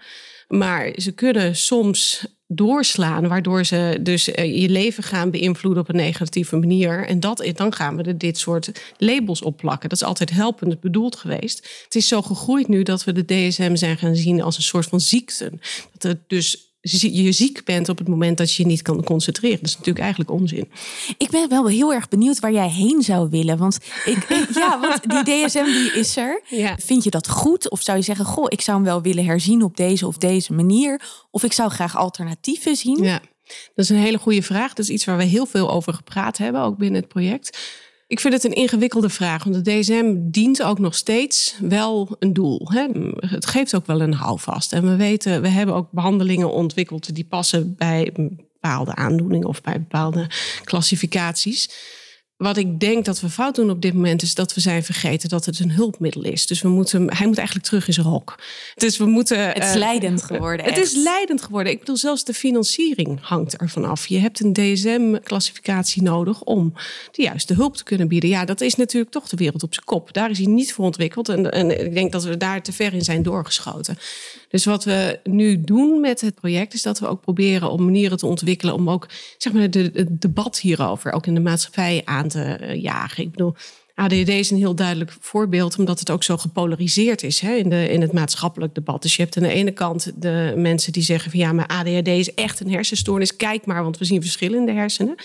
Maar 0.47 0.93
ze 0.95 1.11
kunnen 1.11 1.55
soms 1.55 2.25
doorslaan, 2.47 3.27
waardoor 3.27 3.63
ze 3.63 3.97
dus 4.01 4.31
eh, 4.31 4.61
je 4.61 4.69
leven 4.69 5.03
gaan 5.03 5.31
beïnvloeden 5.31 5.81
op 5.81 5.89
een 5.89 5.95
negatieve 5.95 6.57
manier. 6.57 7.07
En 7.07 7.19
dat, 7.19 7.51
dan 7.53 7.73
gaan 7.73 7.97
we 7.97 8.03
er 8.03 8.17
dit 8.17 8.37
soort 8.37 8.71
labels 8.97 9.41
op 9.41 9.57
plakken. 9.57 9.89
Dat 9.89 10.01
is 10.01 10.07
altijd 10.07 10.29
helpend 10.29 10.79
bedoeld 10.79 11.15
geweest. 11.15 11.83
Het 11.83 11.95
is 11.95 12.07
zo 12.07 12.21
gegroeid 12.21 12.67
nu 12.67 12.83
dat 12.83 13.03
we 13.03 13.11
de 13.11 13.25
DSM 13.25 13.75
zijn 13.75 13.97
gaan 13.97 14.15
zien 14.15 14.41
als 14.41 14.57
een 14.57 14.63
soort 14.63 14.85
van 14.85 14.99
ziekte. 14.99 15.51
Dat 15.91 16.03
het 16.11 16.19
dus 16.27 16.74
je 16.91 17.31
ziek 17.31 17.63
bent 17.63 17.89
op 17.89 17.97
het 17.97 18.07
moment 18.07 18.37
dat 18.37 18.53
je 18.53 18.63
je 18.63 18.69
niet 18.69 18.81
kan 18.81 19.03
concentreren. 19.03 19.57
Dat 19.57 19.67
is 19.67 19.77
natuurlijk 19.77 19.99
eigenlijk 19.99 20.31
onzin. 20.31 20.71
Ik 21.17 21.29
ben 21.29 21.49
wel 21.49 21.67
heel 21.67 21.93
erg 21.93 22.07
benieuwd 22.07 22.39
waar 22.39 22.51
jij 22.51 22.69
heen 22.69 23.01
zou 23.01 23.29
willen. 23.29 23.57
Want, 23.57 23.77
ik, 24.05 24.27
ja, 24.53 24.79
want 24.79 25.25
die 25.25 25.45
DSM 25.45 25.63
die 25.63 25.91
is 25.91 26.17
er. 26.17 26.41
Vind 26.77 27.03
je 27.03 27.09
dat 27.09 27.29
goed? 27.29 27.69
Of 27.69 27.81
zou 27.81 27.97
je 27.97 28.03
zeggen, 28.03 28.25
goh, 28.25 28.45
ik 28.47 28.61
zou 28.61 28.77
hem 28.77 28.85
wel 28.85 29.01
willen 29.01 29.25
herzien 29.25 29.63
op 29.63 29.77
deze 29.77 30.07
of 30.07 30.17
deze 30.17 30.53
manier? 30.53 31.01
Of 31.31 31.43
ik 31.43 31.53
zou 31.53 31.69
graag 31.69 31.97
alternatieven 31.97 32.75
zien? 32.75 33.03
Ja, 33.03 33.21
dat 33.45 33.85
is 33.85 33.89
een 33.89 33.97
hele 33.97 34.17
goede 34.17 34.43
vraag. 34.43 34.73
Dat 34.73 34.85
is 34.85 34.91
iets 34.91 35.05
waar 35.05 35.17
we 35.17 35.23
heel 35.23 35.45
veel 35.45 35.71
over 35.71 35.93
gepraat 35.93 36.37
hebben, 36.37 36.61
ook 36.61 36.77
binnen 36.77 37.01
het 37.01 37.09
project. 37.09 37.57
Ik 38.07 38.19
vind 38.19 38.33
het 38.33 38.43
een 38.43 38.53
ingewikkelde 38.53 39.09
vraag, 39.09 39.43
want 39.43 39.65
de 39.65 39.79
DSM 39.79 40.15
dient 40.17 40.63
ook 40.63 40.79
nog 40.79 40.95
steeds 40.95 41.55
wel 41.59 42.15
een 42.19 42.33
doel. 42.33 42.71
Hè? 42.71 42.87
Het 43.15 43.45
geeft 43.45 43.75
ook 43.75 43.85
wel 43.85 44.01
een 44.01 44.13
houvast. 44.13 44.73
En 44.73 44.89
we 44.89 44.95
weten, 44.95 45.41
we 45.41 45.47
hebben 45.47 45.75
ook 45.75 45.91
behandelingen 45.91 46.51
ontwikkeld 46.51 47.15
die 47.15 47.25
passen 47.25 47.75
bij 47.75 48.11
bepaalde 48.13 48.95
aandoeningen 48.95 49.47
of 49.47 49.61
bij 49.61 49.73
bepaalde 49.73 50.29
klassificaties. 50.63 51.69
Wat 52.37 52.57
ik 52.57 52.79
denk 52.79 53.05
dat 53.05 53.19
we 53.19 53.29
fout 53.29 53.55
doen 53.55 53.69
op 53.69 53.81
dit 53.81 53.93
moment 53.93 54.21
is 54.21 54.35
dat 54.35 54.53
we 54.53 54.61
zijn 54.61 54.83
vergeten 54.83 55.29
dat 55.29 55.45
het 55.45 55.59
een 55.59 55.71
hulpmiddel 55.71 56.23
is. 56.23 56.47
Dus 56.47 56.61
we 56.61 56.67
moeten, 56.67 57.15
hij 57.15 57.27
moet 57.27 57.37
eigenlijk 57.37 57.67
terug 57.67 57.87
in 57.87 57.93
zijn 57.93 58.05
hok. 58.05 58.35
Dus 58.75 58.97
we 58.97 59.05
moeten. 59.05 59.47
Het 59.47 59.63
is 59.63 59.73
uh, 59.73 59.75
leidend 59.75 60.21
geworden. 60.21 60.65
Het 60.65 60.77
is 60.77 60.93
leidend 60.93 61.41
geworden. 61.41 61.71
Ik 61.71 61.79
bedoel, 61.79 61.97
zelfs 61.97 62.23
de 62.23 62.33
financiering 62.33 63.19
hangt 63.21 63.57
ervan 63.57 63.85
af. 63.85 64.07
Je 64.07 64.17
hebt 64.17 64.39
een 64.39 64.53
DSM-classificatie 64.53 66.01
nodig 66.01 66.41
om 66.41 66.73
de 67.11 67.21
juiste 67.21 67.53
hulp 67.53 67.77
te 67.77 67.83
kunnen 67.83 68.07
bieden. 68.07 68.29
Ja, 68.29 68.45
dat 68.45 68.61
is 68.61 68.75
natuurlijk 68.75 69.11
toch 69.11 69.27
de 69.27 69.37
wereld 69.37 69.63
op 69.63 69.73
zijn 69.73 69.85
kop. 69.85 70.13
Daar 70.13 70.29
is 70.29 70.37
hij 70.37 70.47
niet 70.47 70.73
voor 70.73 70.85
ontwikkeld. 70.85 71.29
En, 71.29 71.51
en 71.51 71.85
ik 71.85 71.93
denk 71.93 72.11
dat 72.11 72.23
we 72.23 72.37
daar 72.37 72.61
te 72.61 72.73
ver 72.73 72.93
in 72.93 73.03
zijn 73.03 73.23
doorgeschoten. 73.23 73.97
Dus 74.49 74.65
wat 74.65 74.83
we 74.83 75.19
nu 75.23 75.61
doen 75.61 75.99
met 75.99 76.21
het 76.21 76.35
project 76.35 76.73
is 76.73 76.81
dat 76.81 76.99
we 76.99 77.07
ook 77.07 77.21
proberen 77.21 77.71
om 77.71 77.83
manieren 77.83 78.17
te 78.17 78.25
ontwikkelen 78.25 78.73
om 78.73 78.89
ook 78.89 79.07
zeg 79.37 79.53
maar, 79.53 79.61
het 79.61 80.21
debat 80.21 80.59
hierover 80.59 81.11
ook 81.11 81.25
in 81.25 81.33
de 81.33 81.39
maatschappij 81.39 82.01
aan 82.05 82.27
te 82.27 82.41
eh, 82.41 82.81
jagen. 82.81 83.23
Ik 83.23 83.31
bedoel, 83.31 83.55
ADHD 83.95 84.29
is 84.29 84.51
een 84.51 84.57
heel 84.57 84.75
duidelijk 84.75 85.15
voorbeeld, 85.19 85.77
omdat 85.77 85.99
het 85.99 86.11
ook 86.11 86.23
zo 86.23 86.37
gepolariseerd 86.37 87.23
is 87.23 87.39
hè, 87.39 87.53
in, 87.53 87.69
de, 87.69 87.89
in 87.89 88.01
het 88.01 88.11
maatschappelijk 88.11 88.75
debat. 88.75 89.01
Dus 89.01 89.15
je 89.15 89.21
hebt 89.21 89.37
aan 89.37 89.43
de 89.43 89.49
ene 89.49 89.71
kant 89.71 90.11
de 90.15 90.53
mensen 90.57 90.91
die 90.91 91.03
zeggen 91.03 91.31
van 91.31 91.39
ja, 91.39 91.51
maar 91.51 91.67
ADHD 91.67 92.07
is 92.07 92.33
echt 92.33 92.59
een 92.59 92.71
hersenstoornis. 92.71 93.35
Kijk 93.35 93.65
maar, 93.65 93.83
want 93.83 93.97
we 93.97 94.05
zien 94.05 94.21
verschillen 94.21 94.59
in 94.59 94.65
de 94.65 94.71
hersenen. 94.71 95.15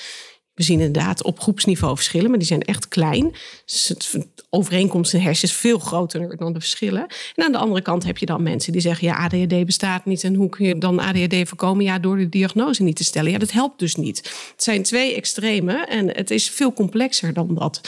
We 0.60 0.66
zien 0.66 0.80
inderdaad 0.80 1.22
op 1.22 1.40
groepsniveau 1.40 1.96
verschillen, 1.96 2.30
maar 2.30 2.38
die 2.38 2.48
zijn 2.48 2.62
echt 2.62 2.88
klein. 2.88 3.32
Dus 3.64 3.88
het 3.88 4.20
overeenkomst 4.50 5.14
in 5.14 5.26
is 5.26 5.52
veel 5.52 5.78
groter 5.78 6.36
dan 6.36 6.52
de 6.52 6.60
verschillen. 6.60 7.06
En 7.34 7.44
aan 7.44 7.52
de 7.52 7.58
andere 7.58 7.82
kant 7.82 8.04
heb 8.04 8.18
je 8.18 8.26
dan 8.26 8.42
mensen 8.42 8.72
die 8.72 8.80
zeggen: 8.80 9.06
ja, 9.06 9.16
ADHD 9.16 9.66
bestaat 9.66 10.04
niet. 10.04 10.24
En 10.24 10.34
hoe 10.34 10.48
kun 10.48 10.66
je 10.66 10.78
dan 10.78 10.98
ADHD 10.98 11.48
voorkomen? 11.48 11.84
Ja, 11.84 11.98
door 11.98 12.16
de 12.16 12.28
diagnose 12.28 12.82
niet 12.82 12.96
te 12.96 13.04
stellen. 13.04 13.30
Ja, 13.30 13.38
dat 13.38 13.52
helpt 13.52 13.78
dus 13.78 13.94
niet. 13.94 14.16
Het 14.52 14.62
zijn 14.62 14.82
twee 14.82 15.14
extremen 15.14 15.88
en 15.88 16.08
het 16.08 16.30
is 16.30 16.50
veel 16.50 16.72
complexer 16.72 17.32
dan 17.32 17.54
dat. 17.54 17.80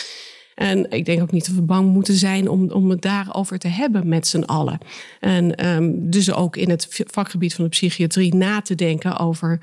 En 0.54 0.90
ik 0.90 1.04
denk 1.04 1.22
ook 1.22 1.32
niet 1.32 1.46
dat 1.46 1.54
we 1.54 1.62
bang 1.62 1.92
moeten 1.92 2.14
zijn 2.14 2.48
om, 2.48 2.70
om 2.70 2.90
het 2.90 3.02
daarover 3.02 3.58
te 3.58 3.68
hebben 3.68 4.08
met 4.08 4.26
z'n 4.26 4.42
allen. 4.42 4.78
En 5.20 5.66
um, 5.66 6.10
dus 6.10 6.32
ook 6.32 6.56
in 6.56 6.70
het 6.70 7.02
vakgebied 7.10 7.54
van 7.54 7.64
de 7.64 7.70
psychiatrie 7.70 8.34
na 8.34 8.60
te 8.60 8.74
denken 8.74 9.18
over 9.18 9.60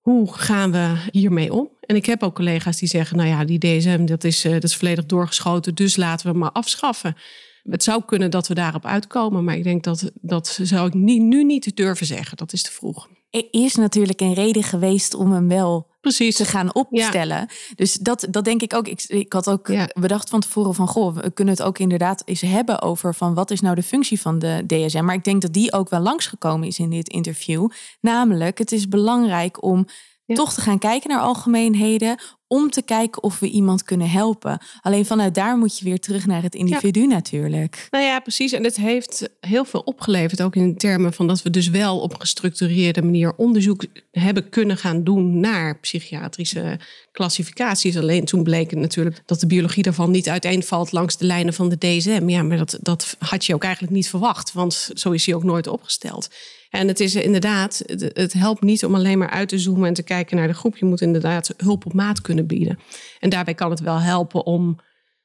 hoe 0.00 0.32
gaan 0.32 0.72
we 0.72 0.94
hiermee 1.10 1.52
om? 1.52 1.68
En 1.90 1.96
ik 1.96 2.06
heb 2.06 2.22
ook 2.22 2.34
collega's 2.34 2.78
die 2.78 2.88
zeggen, 2.88 3.16
nou 3.16 3.28
ja, 3.28 3.44
die 3.44 3.58
DSM 3.58 4.04
dat 4.04 4.24
is, 4.24 4.44
uh, 4.44 4.52
dat 4.52 4.64
is 4.64 4.76
volledig 4.76 5.06
doorgeschoten, 5.06 5.74
dus 5.74 5.96
laten 5.96 6.26
we 6.26 6.32
hem 6.32 6.40
maar 6.40 6.52
afschaffen. 6.52 7.16
Het 7.62 7.82
zou 7.82 8.02
kunnen 8.06 8.30
dat 8.30 8.48
we 8.48 8.54
daarop 8.54 8.86
uitkomen, 8.86 9.44
maar 9.44 9.56
ik 9.56 9.64
denk 9.64 9.84
dat 9.84 10.10
dat 10.14 10.58
zou 10.62 10.86
ik 10.86 10.94
niet, 10.94 11.22
nu 11.22 11.44
niet 11.44 11.76
durven 11.76 12.06
zeggen. 12.06 12.36
Dat 12.36 12.52
is 12.52 12.62
te 12.62 12.72
vroeg. 12.72 13.08
Er 13.30 13.48
is 13.50 13.74
natuurlijk 13.74 14.20
een 14.20 14.34
reden 14.34 14.62
geweest 14.62 15.14
om 15.14 15.32
hem 15.32 15.48
wel 15.48 15.86
Precies. 16.00 16.36
te 16.36 16.44
gaan 16.44 16.74
opstellen. 16.74 17.48
Dus 17.74 17.94
dat, 17.94 18.26
dat 18.30 18.44
denk 18.44 18.62
ik 18.62 18.74
ook. 18.74 18.88
Ik, 18.88 19.02
ik 19.02 19.32
had 19.32 19.48
ook 19.48 19.72
bedacht 20.00 20.28
van 20.28 20.40
tevoren 20.40 20.74
van... 20.74 20.86
goh, 20.86 21.14
we 21.14 21.30
kunnen 21.30 21.54
het 21.54 21.62
ook 21.62 21.78
inderdaad 21.78 22.22
eens 22.24 22.40
hebben 22.40 22.82
over... 22.82 23.14
van 23.14 23.34
wat 23.34 23.50
is 23.50 23.60
nou 23.60 23.74
de 23.74 23.82
functie 23.82 24.20
van 24.20 24.38
de 24.38 24.64
DSM. 24.66 25.04
Maar 25.04 25.14
ik 25.14 25.24
denk 25.24 25.42
dat 25.42 25.52
die 25.52 25.72
ook 25.72 25.88
wel 25.88 26.00
langsgekomen 26.00 26.68
is 26.68 26.78
in 26.78 26.90
dit 26.90 27.08
interview. 27.08 27.68
Namelijk, 28.00 28.58
het 28.58 28.72
is 28.72 28.88
belangrijk 28.88 29.62
om 29.62 29.86
toch 30.34 30.54
te 30.54 30.60
gaan 30.60 30.78
kijken 30.78 31.10
naar 31.10 31.20
algemeenheden 31.20 32.18
om 32.52 32.70
te 32.70 32.82
kijken 32.82 33.22
of 33.22 33.38
we 33.38 33.48
iemand 33.48 33.82
kunnen 33.82 34.10
helpen. 34.10 34.58
Alleen 34.80 35.06
vanuit 35.06 35.34
daar 35.34 35.56
moet 35.56 35.78
je 35.78 35.84
weer 35.84 36.00
terug 36.00 36.26
naar 36.26 36.42
het 36.42 36.54
individu 36.54 37.06
natuurlijk. 37.06 37.88
Nou 37.90 38.04
ja, 38.04 38.20
precies. 38.20 38.52
En 38.52 38.64
het 38.64 38.76
heeft 38.76 39.30
heel 39.40 39.64
veel 39.64 39.80
opgeleverd, 39.80 40.42
ook 40.42 40.56
in 40.56 40.76
termen 40.76 41.12
van 41.12 41.26
dat 41.26 41.42
we 41.42 41.50
dus 41.50 41.68
wel 41.68 42.00
op 42.00 42.12
een 42.12 42.20
gestructureerde 42.20 43.02
manier 43.02 43.32
onderzoek 43.36 43.84
hebben 44.10 44.48
kunnen 44.48 44.76
gaan 44.76 45.04
doen 45.04 45.40
naar 45.40 45.78
psychiatrische 45.78 46.78
klassificaties. 47.12 47.96
Alleen 47.96 48.24
toen 48.24 48.42
bleek 48.42 48.70
het 48.70 48.78
natuurlijk 48.78 49.22
dat 49.26 49.40
de 49.40 49.46
biologie 49.46 49.82
daarvan 49.82 50.10
niet 50.10 50.28
uiteenvalt 50.28 50.92
langs 50.92 51.16
de 51.16 51.26
lijnen 51.26 51.54
van 51.54 51.68
de 51.68 51.78
DSM. 51.78 52.28
Ja, 52.28 52.42
maar 52.42 52.56
dat, 52.56 52.78
dat 52.80 53.16
had 53.18 53.44
je 53.44 53.54
ook 53.54 53.64
eigenlijk 53.64 53.92
niet 53.92 54.08
verwacht, 54.08 54.52
want 54.52 54.90
zo 54.94 55.10
is 55.10 55.26
hij 55.26 55.34
ook 55.34 55.44
nooit 55.44 55.66
opgesteld. 55.66 56.28
En 56.70 56.88
het 56.88 57.00
is 57.00 57.14
inderdaad, 57.14 57.82
het 58.12 58.32
helpt 58.32 58.62
niet 58.62 58.84
om 58.84 58.94
alleen 58.94 59.18
maar 59.18 59.30
uit 59.30 59.48
te 59.48 59.58
zoomen 59.58 59.88
en 59.88 59.94
te 59.94 60.02
kijken 60.02 60.36
naar 60.36 60.46
de 60.46 60.54
groep. 60.54 60.76
Je 60.76 60.84
moet 60.84 61.00
inderdaad 61.00 61.54
hulp 61.56 61.86
op 61.86 61.92
maat 61.92 62.20
kunnen 62.20 62.46
bieden. 62.46 62.78
En 63.20 63.30
daarbij 63.30 63.54
kan 63.54 63.70
het 63.70 63.80
wel 63.80 64.00
helpen 64.00 64.46
om 64.46 64.78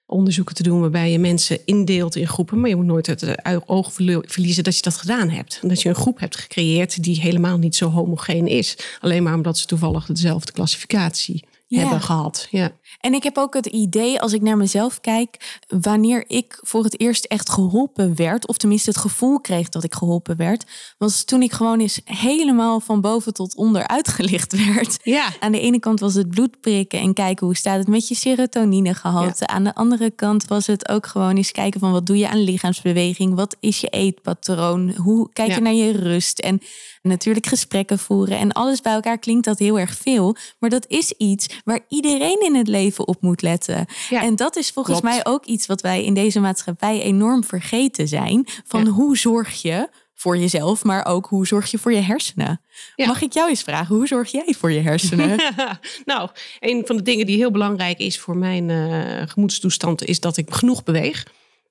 onderzoeken 0.06 0.56
te 0.56 0.64
doen 0.64 0.80
waarbij 0.80 1.12
je 1.12 1.20
mensen 1.20 1.60
indeelt 1.66 2.16
in 2.16 2.28
groepen. 2.28 2.60
Maar 2.60 2.70
je 2.70 2.76
moet 2.76 2.86
nooit 2.86 3.08
het 3.08 3.38
oog 3.66 3.94
verliezen 4.26 4.64
dat 4.64 4.76
je 4.76 4.82
dat 4.82 4.98
gedaan 4.98 5.30
hebt. 5.30 5.60
Dat 5.62 5.82
je 5.82 5.90
een 5.90 5.96
groep 5.96 6.20
hebt 6.20 6.38
gecreëerd 6.38 7.04
die 7.04 7.22
helemaal 7.22 7.58
niet 7.58 7.76
zo 7.76 7.90
homogeen 7.90 8.48
is. 8.48 8.78
Alleen 9.00 9.24
maar 9.24 9.34
omdat 9.34 9.58
ze 9.58 9.66
toevallig 9.66 10.06
dezelfde 10.06 10.52
klassificatie 10.52 11.44
hebben 11.68 12.02
gehad. 12.02 12.48
Ja. 12.50 12.72
En 13.00 13.14
ik 13.14 13.24
heb 13.24 13.38
ook 13.38 13.54
het 13.54 13.66
idee, 13.66 14.22
als 14.22 14.34
ik 14.34 14.42
naar 14.42 14.58
mezelf 14.58 15.02
kijk, 15.02 15.60
wanneer 15.68 16.24
ik 16.28 16.60
voor 16.62 16.84
het 16.84 17.00
eerst 17.00 17.26
echt 17.26 17.50
geholpen 17.50 18.16
werd, 18.16 18.48
of 18.48 18.58
tenminste 18.58 18.90
het 18.90 19.00
gevoel 19.00 19.40
kreeg 19.40 19.70
dat 19.70 19.84
ik 19.84 19.94
geholpen 19.94 20.38
werd, 20.38 20.66
was 20.98 21.24
toen 21.24 21.42
ik 21.42 21.52
gewoon 21.52 21.80
eens 21.80 22.02
helemaal 22.04 22.80
van 22.80 23.02
boven 23.02 23.34
tot 23.34 23.56
onder 23.56 23.88
uitgelicht 23.88 24.54
werd. 24.74 25.00
Ja. 25.04 25.28
Aan 25.40 25.52
de 25.52 25.60
ene 25.60 25.80
kant 25.80 26.00
was 26.00 26.14
het 26.14 26.30
bloed 26.30 26.60
prikken 26.62 27.00
en 27.00 27.14
kijken 27.14 27.46
hoe 27.46 27.56
staat 27.56 27.78
het 27.78 27.88
met 27.88 28.08
je 28.08 28.16
serotoninegehalte. 28.16 29.44
Ja. 29.48 29.54
Aan 29.54 29.64
de 29.64 29.76
andere 29.76 30.12
kant 30.12 30.48
was 30.48 30.68
het 30.68 30.90
ook 30.90 31.08
gewoon 31.08 31.36
eens 31.36 31.52
kijken 31.52 31.80
van 31.80 31.92
wat 31.92 32.06
doe 32.06 32.18
je 32.18 32.30
aan 32.30 32.44
lichaamsbeweging, 32.44 33.36
wat 33.36 33.58
is 33.60 33.80
je 33.80 33.88
eetpatroon, 33.88 34.96
hoe 34.96 35.30
kijk 35.34 35.52
je 35.52 35.62
naar 35.62 35.74
je 35.74 35.92
rust 35.92 36.40
en 36.40 36.62
natuurlijk 37.06 37.46
gesprekken 37.46 38.00
voeren 38.00 38.38
en 38.38 38.52
alles 38.52 38.82
bij 38.82 38.94
elkaar 38.94 39.18
klinkt 39.18 39.46
dat 39.46 39.60
heel 39.60 39.80
erg 39.80 39.96
veel, 39.96 40.36
maar 40.60 40.70
dat 40.70 40.86
is 40.88 41.12
iets 41.12 41.48
waar 41.64 41.80
iedereen 41.90 42.42
in 42.42 42.56
het 42.56 42.68
leven 42.68 43.08
op 43.08 43.22
moet 43.22 43.42
letten. 43.42 43.86
en 44.10 44.36
dat 44.36 44.56
is 44.56 44.70
volgens 44.70 45.02
mij 45.02 45.26
ook 45.26 45.46
iets 45.46 45.66
wat 45.66 45.82
wij 45.82 46.04
in 46.04 46.14
deze 46.14 46.40
maatschappij 46.40 47.02
enorm 47.02 47.44
vergeten 47.44 48.08
zijn. 48.08 48.48
Van 48.66 48.88
hoe 48.88 49.18
zorg 49.18 49.62
je 49.62 49.90
voor 50.14 50.38
jezelf, 50.38 50.84
maar 50.84 51.06
ook 51.06 51.26
hoe 51.26 51.48
zorg 51.48 51.72
je 51.72 51.78
voor 51.78 51.94
je 51.94 52.02
hersenen? 52.02 52.62
Mag 52.96 53.22
ik 53.22 53.34
jou 53.34 53.50
eens 53.50 53.64
vragen, 53.64 53.96
hoe 53.96 54.08
zorg 54.08 54.32
jij 54.32 54.56
voor 54.58 54.72
je 54.72 54.80
hersenen? 54.80 55.40
nou, 56.06 56.30
een 56.60 56.84
van 56.86 56.98
de 56.98 57.02
dingen 57.02 57.26
die 57.26 57.38
heel 57.38 57.52
belangrijk 57.52 58.00
is 58.00 58.20
voor 58.20 58.38
mijn 58.38 58.70
uh, 58.70 59.22
gemoedstoestand 59.26 60.06
is 60.06 60.20
dat 60.20 60.38
ik 60.38 60.54
genoeg 60.54 60.84
beweeg. 60.84 61.26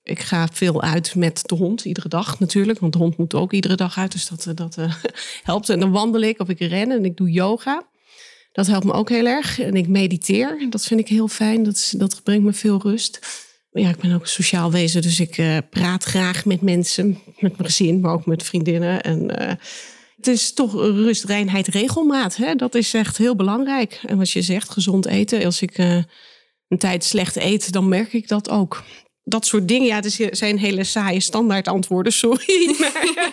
Ik 0.05 0.21
ga 0.21 0.49
veel 0.53 0.83
uit 0.83 1.15
met 1.15 1.43
de 1.45 1.55
hond, 1.55 1.85
iedere 1.85 2.09
dag 2.09 2.41
natuurlijk. 2.41 2.79
Want 2.79 2.93
de 2.93 2.99
hond 2.99 3.17
moet 3.17 3.35
ook 3.35 3.53
iedere 3.53 3.75
dag 3.75 3.99
uit, 3.99 4.13
dus 4.13 4.29
dat, 4.29 4.47
eh, 4.47 4.55
dat 4.55 4.77
uh, 4.79 4.95
helpt. 5.43 5.69
En 5.69 5.81
dan 5.81 5.91
wandel 5.91 6.21
ik 6.21 6.41
of 6.41 6.49
ik 6.49 6.59
ren 6.59 6.91
en 6.91 7.05
ik 7.05 7.17
doe 7.17 7.31
yoga. 7.31 7.87
Dat 8.53 8.67
helpt 8.67 8.85
me 8.85 8.93
ook 8.93 9.09
heel 9.09 9.27
erg. 9.27 9.61
En 9.61 9.75
ik 9.75 9.89
mediteer. 9.89 10.67
Dat 10.71 10.85
vind 10.85 11.01
ik 11.01 11.09
heel 11.09 11.29
fijn. 11.29 11.63
Dat, 11.63 11.95
dat 11.97 12.23
brengt 12.23 12.45
me 12.45 12.53
veel 12.53 12.81
rust. 12.83 13.19
Ja, 13.71 13.89
ik 13.89 13.97
ben 13.97 14.15
ook 14.15 14.21
een 14.21 14.29
sociaal 14.29 14.71
wezen, 14.71 15.03
dus 15.03 15.21
ik 15.21 15.39
uh, 15.39 15.57
praat 15.71 16.05
graag 16.05 16.45
met 16.45 16.61
mensen, 16.61 17.19
met 17.25 17.57
mijn 17.57 17.65
gezin, 17.65 18.01
maar 18.01 18.13
ook 18.13 18.27
met 18.27 18.43
vriendinnen. 18.43 19.03
En 19.03 19.29
het 20.17 20.27
is 20.27 20.53
toch 20.53 20.73
rust, 20.73 21.25
reinheid, 21.25 21.67
regelmaat. 21.67 22.37
Hè? 22.37 22.55
Dat 22.55 22.75
is 22.75 22.95
echt 22.95 23.19
heel 23.19 23.37
belangrijk. 23.37 24.01
En 24.07 24.17
wat 24.17 24.31
je 24.31 24.43
zegt, 24.43 24.71
gezond 24.71 25.07
eten. 25.07 25.45
Als 25.45 25.63
ik 25.63 25.79
een 26.69 26.79
tijd 26.79 27.05
slecht 27.05 27.37
eet, 27.37 27.73
dan 27.73 27.89
merk 27.89 28.13
ik 28.13 28.29
dat 28.29 28.51
ook 28.51 28.83
dat 29.25 29.47
soort 29.47 29.69
dingen. 29.69 29.87
Ja, 29.87 30.01
het 30.01 30.29
zijn 30.31 30.59
hele 30.59 30.85
saaie 30.85 31.21
standaard 31.21 31.69
antwoorden, 31.69 32.13
sorry. 32.23 32.77
Maar 32.79 33.33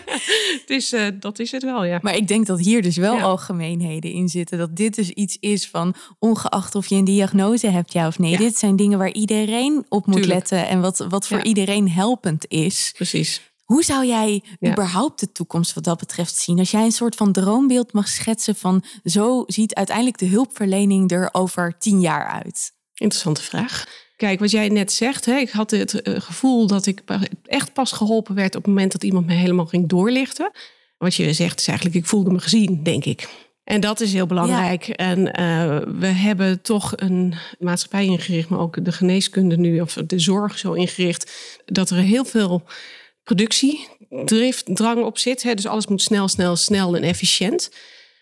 dus, 0.65 0.93
uh, 0.93 1.07
dat 1.19 1.39
is 1.39 1.51
het 1.51 1.63
wel, 1.63 1.85
ja. 1.85 1.99
Maar 2.01 2.15
ik 2.15 2.27
denk 2.27 2.45
dat 2.45 2.59
hier 2.59 2.81
dus 2.81 2.97
wel 2.97 3.19
algemeenheden 3.19 4.11
in 4.11 4.29
zitten. 4.29 4.57
Dat 4.57 4.75
dit 4.75 4.95
dus 4.95 5.09
iets 5.09 5.37
is 5.39 5.67
van, 5.67 5.95
ongeacht 6.19 6.75
of 6.75 6.87
je 6.87 6.95
een 6.95 7.03
diagnose 7.03 7.67
hebt, 7.67 7.93
ja 7.93 8.07
of 8.07 8.19
nee. 8.19 8.37
Dit 8.37 8.57
zijn 8.57 8.75
dingen 8.75 8.97
waar 8.97 9.11
iedereen 9.11 9.85
op 9.89 10.05
moet 10.05 10.25
letten. 10.25 10.67
En 10.67 10.81
wat, 10.81 11.05
wat 11.09 11.27
voor 11.27 11.43
iedereen 11.43 11.89
helpend 11.89 12.45
is. 12.47 12.91
Precies. 12.95 13.41
Hoe 13.63 13.83
zou 13.83 14.05
jij 14.05 14.43
überhaupt 14.67 15.19
de 15.19 15.31
toekomst 15.31 15.73
wat 15.73 15.83
dat 15.83 15.99
betreft 15.99 16.35
zien? 16.35 16.59
Als 16.59 16.71
jij 16.71 16.83
een 16.83 16.91
soort 16.91 17.15
van 17.15 17.31
droombeeld 17.31 17.93
mag 17.93 18.07
schetsen 18.07 18.55
van... 18.55 18.83
zo 19.03 19.43
ziet 19.47 19.73
uiteindelijk 19.73 20.17
de 20.17 20.25
hulpverlening 20.25 21.11
er 21.11 21.29
over 21.31 21.75
tien 21.79 21.99
jaar 21.99 22.27
uit. 22.27 22.71
Interessante 22.93 23.41
vraag. 23.41 23.85
Kijk, 24.21 24.39
wat 24.39 24.51
jij 24.51 24.67
net 24.67 24.91
zegt, 24.91 25.25
hè, 25.25 25.37
ik 25.37 25.49
had 25.49 25.71
het 25.71 26.01
eh, 26.01 26.21
gevoel 26.21 26.67
dat 26.67 26.85
ik 26.85 27.01
echt 27.45 27.73
pas 27.73 27.91
geholpen 27.91 28.35
werd 28.35 28.55
op 28.55 28.63
het 28.63 28.73
moment 28.73 28.91
dat 28.91 29.03
iemand 29.03 29.25
me 29.25 29.33
helemaal 29.33 29.65
ging 29.65 29.87
doorlichten. 29.89 30.51
Wat 30.97 31.15
je 31.15 31.33
zegt 31.33 31.59
is 31.59 31.67
eigenlijk, 31.67 31.97
ik 31.97 32.05
voelde 32.05 32.31
me 32.31 32.39
gezien, 32.39 32.83
denk 32.83 33.05
ik. 33.05 33.29
En 33.63 33.81
dat 33.81 33.99
is 33.99 34.13
heel 34.13 34.25
belangrijk. 34.25 34.87
En 34.87 35.19
uh, 35.19 35.79
we 35.99 36.07
hebben 36.07 36.61
toch 36.61 36.93
een 36.95 37.33
maatschappij 37.59 38.05
ingericht, 38.05 38.49
maar 38.49 38.59
ook 38.59 38.85
de 38.85 38.91
geneeskunde 38.91 39.57
nu, 39.57 39.79
of 39.79 39.93
de 39.93 40.19
zorg 40.19 40.57
zo 40.57 40.73
ingericht, 40.73 41.31
dat 41.65 41.89
er 41.89 41.97
heel 41.97 42.25
veel 42.25 42.63
productie, 43.23 43.87
drift, 44.25 44.75
drang 44.75 45.03
op 45.03 45.17
zit. 45.17 45.43
Hè. 45.43 45.53
Dus 45.53 45.67
alles 45.67 45.87
moet 45.87 46.01
snel, 46.01 46.27
snel, 46.27 46.55
snel 46.55 46.95
en 46.95 47.03
efficiënt. 47.03 47.71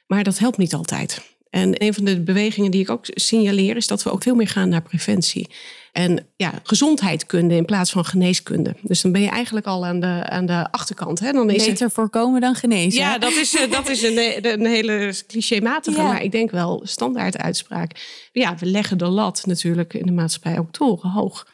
Maar 0.08 0.24
dat 0.24 0.38
helpt 0.38 0.58
niet 0.58 0.74
altijd. 0.74 1.22
En 1.50 1.84
een 1.84 1.94
van 1.94 2.06
de 2.06 2.22
bewegingen 2.22 2.72
die 2.72 2.82
ik 2.82 2.90
ook 2.90 3.06
signaleer 3.10 3.76
is 3.76 3.88
dat 3.88 4.04
we 4.04 4.12
ook 4.12 4.24
veel 4.24 4.36
meer 4.36 4.48
gaan 4.48 4.70
naar 4.70 4.82
preventie. 4.82 5.50
En 5.92 6.28
ja, 6.36 6.54
gezondheidkunde 6.64 7.56
in 7.56 7.66
plaats 7.66 7.92
van 7.92 8.06
geneeskunde. 8.06 8.76
Dus 8.82 9.02
dan 9.02 9.12
ben 9.12 9.22
je 9.22 9.30
eigenlijk 9.30 9.66
al 9.66 9.86
aan 9.86 10.00
de, 10.00 10.30
aan 10.30 10.46
de 10.46 10.72
achterkant. 10.72 11.20
Hè? 11.20 11.32
Dan 11.32 11.50
is 11.50 11.66
Beter 11.66 11.92
voorkomen 11.92 12.42
dan 12.42 12.56
genezen. 12.56 13.02
Ja, 13.02 13.18
dat 13.18 13.32
is, 13.32 13.56
eh, 13.56 13.72
dat 13.72 13.90
is 13.90 14.04
een, 14.04 14.48
een 14.52 14.66
hele 14.66 15.14
clichématige, 15.28 15.98
ja. 15.98 16.08
maar 16.08 16.24
ik 16.24 16.32
denk 16.32 16.52
wel 16.52 16.82
standaard 16.84 17.38
uitspraak. 17.38 17.92
Ja, 18.32 18.56
we 18.56 18.66
leggen 18.66 18.98
de 18.98 19.08
lat 19.08 19.44
natuurlijk 19.46 19.94
in 19.94 20.06
de 20.06 20.12
maatschappij 20.12 20.60
ook 20.60 20.72
torenhoog. 20.72 21.46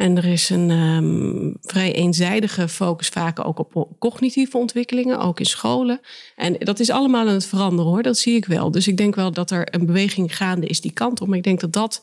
En 0.00 0.16
er 0.16 0.24
is 0.24 0.50
een 0.50 0.70
um, 0.70 1.56
vrij 1.60 1.92
eenzijdige 1.94 2.68
focus 2.68 3.08
vaak 3.08 3.44
ook 3.46 3.58
op 3.58 3.88
cognitieve 3.98 4.56
ontwikkelingen, 4.56 5.18
ook 5.18 5.38
in 5.38 5.46
scholen. 5.46 6.00
En 6.36 6.56
dat 6.58 6.80
is 6.80 6.90
allemaal 6.90 7.28
aan 7.28 7.34
het 7.34 7.46
veranderen 7.46 7.90
hoor, 7.90 8.02
dat 8.02 8.18
zie 8.18 8.36
ik 8.36 8.44
wel. 8.44 8.70
Dus 8.70 8.88
ik 8.88 8.96
denk 8.96 9.14
wel 9.14 9.32
dat 9.32 9.50
er 9.50 9.74
een 9.74 9.86
beweging 9.86 10.36
gaande 10.36 10.66
is 10.66 10.80
die 10.80 10.92
kant 10.92 11.20
op. 11.20 11.28
Maar 11.28 11.36
ik 11.36 11.44
denk 11.44 11.60
dat 11.60 11.72
dat 11.72 12.00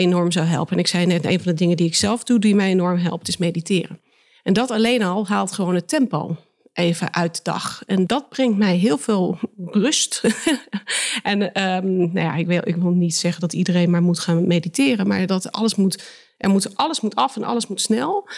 enorm 0.00 0.32
zou 0.32 0.46
helpen. 0.46 0.72
En 0.72 0.78
ik 0.78 0.86
zei 0.86 1.06
net, 1.06 1.24
een 1.24 1.40
van 1.40 1.52
de 1.52 1.58
dingen 1.58 1.76
die 1.76 1.86
ik 1.86 1.94
zelf 1.94 2.24
doe, 2.24 2.38
die 2.38 2.54
mij 2.54 2.70
enorm 2.70 2.98
helpt, 2.98 3.28
is 3.28 3.36
mediteren. 3.36 4.00
En 4.42 4.52
dat 4.52 4.70
alleen 4.70 5.02
al 5.02 5.26
haalt 5.26 5.52
gewoon 5.52 5.74
het 5.74 5.88
tempo 5.88 6.36
even 6.72 7.14
uit 7.14 7.36
de 7.36 7.42
dag. 7.42 7.82
En 7.86 8.06
dat 8.06 8.28
brengt 8.28 8.58
mij 8.58 8.76
heel 8.76 8.98
veel 8.98 9.38
rust. 9.56 10.22
en 11.22 11.62
um, 11.62 12.12
nou 12.12 12.26
ja, 12.26 12.34
ik 12.34 12.46
wil, 12.46 12.60
ik 12.64 12.76
wil 12.76 12.90
niet 12.90 13.14
zeggen 13.14 13.40
dat 13.40 13.52
iedereen 13.52 13.90
maar 13.90 14.02
moet 14.02 14.18
gaan 14.18 14.46
mediteren, 14.46 15.06
maar 15.06 15.26
dat 15.26 15.52
alles 15.52 15.74
moet, 15.74 16.02
er 16.36 16.50
moet, 16.50 16.76
alles 16.76 17.00
moet 17.00 17.14
af 17.14 17.36
en 17.36 17.44
alles 17.44 17.66
moet 17.66 17.80
snel. 17.80 18.28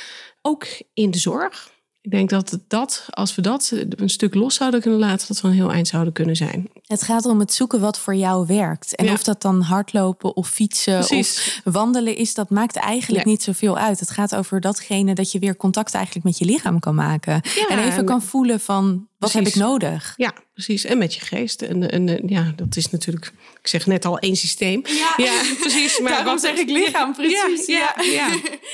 Ook 0.43 0.67
in 0.95 1.11
de 1.11 1.19
zorg. 1.19 1.72
Ik 2.03 2.11
denk 2.11 2.31
dat 2.31 2.59
dat, 2.69 3.07
als 3.11 3.35
we 3.35 3.43
dat 3.43 3.73
een 3.89 4.11
stuk 4.11 4.35
los 4.35 4.55
zouden 4.55 4.81
kunnen 4.81 4.99
laten, 4.99 5.29
dat 5.29 5.41
we 5.41 5.49
een 5.49 5.55
heel 5.55 5.73
eind 5.73 5.89
zouden 5.89 6.13
kunnen 6.13 6.37
zijn. 6.37 6.71
Het 6.87 7.03
gaat 7.03 7.27
om 7.27 7.39
het 7.39 7.53
zoeken 7.53 7.81
wat 7.81 7.99
voor 7.99 8.15
jou 8.15 8.47
werkt. 8.47 8.97
En 8.97 9.11
of 9.11 9.23
dat 9.23 9.43
dan 9.43 9.61
hardlopen 9.61 10.37
of 10.37 10.49
fietsen 10.49 11.19
of 11.19 11.61
wandelen 11.65 12.17
is, 12.17 12.35
dat 12.35 12.51
maakt 12.51 12.77
eigenlijk 12.77 13.25
niet 13.25 13.43
zoveel 13.43 13.79
uit. 13.79 14.01
Het 14.01 14.11
gaat 14.11 14.35
over 14.35 14.61
datgene 14.61 15.15
dat 15.15 15.33
je 15.33 15.39
weer 15.39 15.57
contact 15.57 15.95
eigenlijk 15.95 16.25
met 16.25 16.39
je 16.39 16.45
lichaam 16.45 16.79
kan 16.79 16.95
maken. 16.95 17.43
en 17.69 17.79
even 17.79 18.05
kan 18.05 18.23
voelen 18.23 18.61
van, 18.61 19.07
wat 19.19 19.33
heb 19.33 19.47
ik 19.47 19.55
nodig? 19.55 20.15
Ja, 20.17 20.35
precies. 20.53 20.85
En 20.85 20.99
met 20.99 21.15
je 21.15 21.21
geest. 21.21 21.63
En, 21.63 21.91
en 21.91 22.23
ja, 22.27 22.53
dat 22.57 22.77
is 22.77 22.91
natuurlijk, 22.91 23.33
ik 23.61 23.69
zeg 23.69 23.87
net 23.87 24.05
al 24.05 24.19
één 24.19 24.37
systeem. 24.37 24.83
Ja, 25.17 25.43
precies. 25.61 26.01
Maar 26.01 26.11
Daarom 26.11 26.39
zeg 26.39 26.57
ik 26.57 26.69
lichaam, 26.69 27.13
precies. 27.13 27.67
Ja, 27.67 27.95
ja, 28.13 28.29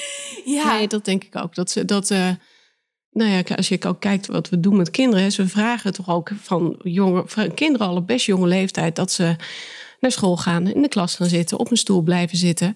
ja. 0.57 0.77
Nee, 0.77 0.89
dat 0.89 1.05
denk 1.05 1.25
ik 1.25 1.37
ook. 1.37 1.55
Dat, 1.55 1.77
dat, 1.87 2.11
uh, 2.11 2.31
nou 3.19 3.31
ja, 3.31 3.57
als 3.57 3.69
je 3.69 3.85
ook 3.87 4.01
kijkt 4.01 4.27
wat 4.27 4.49
we 4.49 4.61
doen 4.61 4.77
met 4.77 4.91
kinderen. 4.91 5.33
Ze 5.33 5.49
vragen 5.49 5.93
toch 5.93 6.09
ook 6.09 6.31
van, 6.43 6.77
jonge, 6.83 7.25
kinderen 7.55 7.87
al 7.87 7.97
op 7.97 8.07
best 8.07 8.27
jonge 8.27 8.47
leeftijd... 8.47 8.97
dat 8.97 9.13
ze 9.13 9.37
naar 10.01 10.13
school 10.13 10.37
gaan, 10.37 10.67
in 10.67 10.83
de 10.83 10.89
klas 10.89 11.15
gaan 11.15 11.27
zitten, 11.27 11.59
op 11.59 11.71
een 11.71 11.77
stoel 11.77 12.03
blijven 12.03 12.37
zitten. 12.37 12.69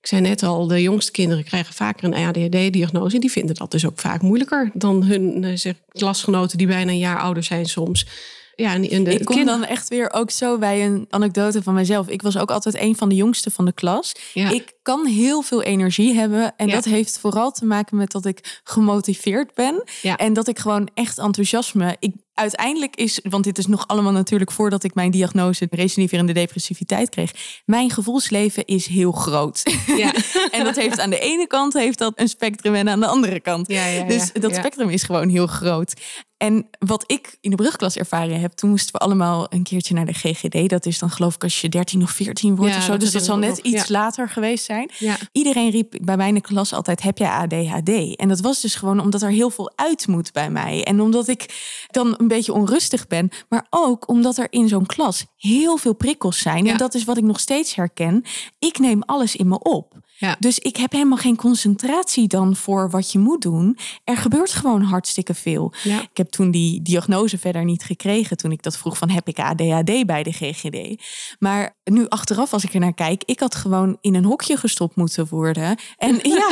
Ik 0.00 0.06
zei 0.06 0.20
net 0.20 0.42
al, 0.42 0.66
de 0.66 0.82
jongste 0.82 1.10
kinderen 1.10 1.44
krijgen 1.44 1.74
vaker 1.74 2.04
een 2.04 2.26
ADHD-diagnose. 2.26 3.18
Die 3.18 3.30
vinden 3.30 3.54
dat 3.54 3.70
dus 3.70 3.86
ook 3.86 3.98
vaak 3.98 4.22
moeilijker 4.22 4.70
dan 4.74 5.02
hun 5.02 5.44
eh, 5.44 5.56
zeg, 5.56 5.74
klasgenoten 5.88 6.58
die 6.58 6.66
bijna 6.66 6.90
een 6.90 6.98
jaar 6.98 7.20
ouder 7.20 7.42
zijn 7.42 7.66
soms 7.66 8.06
ja, 8.54 8.74
en 8.74 9.04
de 9.04 9.14
ik 9.14 9.24
kom 9.24 9.44
dan 9.44 9.64
echt 9.64 9.88
weer 9.88 10.12
ook 10.12 10.30
zo 10.30 10.58
bij 10.58 10.86
een 10.86 11.06
anekdote 11.08 11.62
van 11.62 11.74
mezelf. 11.74 12.08
Ik 12.08 12.22
was 12.22 12.38
ook 12.38 12.50
altijd 12.50 12.80
een 12.80 12.96
van 12.96 13.08
de 13.08 13.14
jongste 13.14 13.50
van 13.50 13.64
de 13.64 13.72
klas. 13.72 14.14
Ik 14.34 14.72
kan 14.82 15.06
heel 15.06 15.42
veel 15.42 15.62
energie 15.62 16.14
hebben. 16.14 16.56
En 16.56 16.68
dat 16.68 16.84
heeft 16.84 17.18
vooral 17.18 17.50
te 17.50 17.64
maken 17.64 17.96
met 17.96 18.10
dat 18.10 18.24
ik 18.24 18.60
gemotiveerd 18.64 19.54
ben. 19.54 19.84
En 20.16 20.32
dat 20.32 20.48
ik 20.48 20.58
gewoon 20.58 20.88
echt 20.94 21.18
enthousiasme. 21.18 21.96
Ik, 21.98 22.14
uiteindelijk 22.40 22.96
is, 22.96 23.20
want 23.28 23.44
dit 23.44 23.58
is 23.58 23.66
nog 23.66 23.86
allemaal 23.86 24.12
natuurlijk 24.12 24.52
voordat 24.52 24.84
ik 24.84 24.94
mijn 24.94 25.10
diagnose 25.10 25.66
recidiverende 25.70 26.32
depressiviteit 26.32 27.08
kreeg. 27.08 27.32
Mijn 27.64 27.90
gevoelsleven 27.90 28.64
is 28.64 28.86
heel 28.86 29.12
groot. 29.12 29.62
Ja. 29.86 30.12
en 30.50 30.64
dat 30.64 30.76
heeft 30.76 31.00
aan 31.00 31.10
de 31.10 31.18
ene 31.18 31.46
kant 31.46 31.72
heeft 31.72 31.98
dat 31.98 32.12
een 32.16 32.28
spectrum 32.28 32.74
en 32.74 32.88
aan 32.88 33.00
de 33.00 33.06
andere 33.06 33.40
kant. 33.40 33.68
dus 34.08 34.32
dat 34.32 34.54
spectrum 34.54 34.88
is 34.88 35.02
gewoon 35.02 35.28
heel 35.28 35.46
groot. 35.46 35.94
En 36.42 36.68
wat 36.78 37.04
ik 37.06 37.36
in 37.40 37.50
de 37.50 37.56
brugklas 37.56 37.96
ervaren 37.96 38.40
heb, 38.40 38.52
toen 38.52 38.70
moesten 38.70 38.92
we 38.92 38.98
allemaal 38.98 39.46
een 39.48 39.62
keertje 39.62 39.94
naar 39.94 40.06
de 40.06 40.12
GGD. 40.12 40.68
Dat 40.68 40.86
is 40.86 40.98
dan 40.98 41.10
geloof 41.10 41.34
ik 41.34 41.42
als 41.42 41.60
je 41.60 41.68
13 41.68 42.02
of 42.02 42.10
14 42.10 42.56
wordt 42.56 42.76
of 42.76 42.82
zo. 42.82 42.96
Dus 42.96 43.12
dat 43.12 43.24
zal 43.24 43.38
net 43.38 43.58
iets 43.58 43.88
later 43.88 44.28
geweest 44.28 44.64
zijn. 44.64 44.90
Iedereen 45.32 45.70
riep 45.70 45.98
bij 46.02 46.16
mijn 46.16 46.40
klas 46.40 46.72
altijd, 46.72 47.02
heb 47.02 47.18
jij 47.18 47.28
ADHD? 47.28 48.16
En 48.16 48.28
dat 48.28 48.40
was 48.40 48.60
dus 48.60 48.74
gewoon 48.74 49.00
omdat 49.00 49.22
er 49.22 49.30
heel 49.30 49.50
veel 49.50 49.72
uit 49.74 50.06
moet 50.06 50.32
bij 50.32 50.50
mij. 50.50 50.84
En 50.84 51.00
omdat 51.00 51.28
ik 51.28 51.46
dan 51.90 52.14
beetje 52.34 52.52
onrustig 52.52 53.06
ben. 53.06 53.28
Maar 53.48 53.66
ook 53.70 54.08
omdat 54.08 54.36
er 54.36 54.46
in 54.50 54.68
zo'n 54.68 54.86
klas 54.86 55.26
heel 55.36 55.76
veel 55.76 55.94
prikkels 55.94 56.38
zijn. 56.38 56.66
En 56.66 56.76
dat 56.76 56.94
is 56.94 57.04
wat 57.04 57.16
ik 57.16 57.24
nog 57.24 57.40
steeds 57.40 57.74
herken. 57.74 58.24
Ik 58.58 58.78
neem 58.78 59.02
alles 59.02 59.36
in 59.36 59.48
me 59.48 59.58
op. 59.58 59.98
Ja. 60.20 60.36
Dus 60.38 60.58
ik 60.58 60.76
heb 60.76 60.92
helemaal 60.92 61.18
geen 61.18 61.36
concentratie 61.36 62.28
dan 62.28 62.56
voor 62.56 62.90
wat 62.90 63.12
je 63.12 63.18
moet 63.18 63.42
doen. 63.42 63.78
Er 64.04 64.16
gebeurt 64.16 64.52
gewoon 64.52 64.82
hartstikke 64.82 65.34
veel. 65.34 65.72
Ja. 65.82 66.00
Ik 66.00 66.16
heb 66.16 66.28
toen 66.28 66.50
die 66.50 66.82
diagnose 66.82 67.38
verder 67.38 67.64
niet 67.64 67.82
gekregen. 67.82 68.36
Toen 68.36 68.52
ik 68.52 68.62
dat 68.62 68.76
vroeg 68.76 68.98
van 68.98 69.10
heb 69.10 69.28
ik 69.28 69.38
ADHD 69.38 70.06
bij 70.06 70.22
de 70.22 70.32
GGD. 70.32 71.02
Maar 71.38 71.76
nu 71.84 72.08
achteraf 72.08 72.52
als 72.52 72.64
ik 72.64 72.74
er 72.74 72.80
naar 72.80 72.94
kijk. 72.94 73.22
Ik 73.24 73.40
had 73.40 73.54
gewoon 73.54 73.98
in 74.00 74.14
een 74.14 74.24
hokje 74.24 74.56
gestopt 74.56 74.96
moeten 74.96 75.26
worden. 75.30 75.78
En 75.96 76.18
ja, 76.38 76.50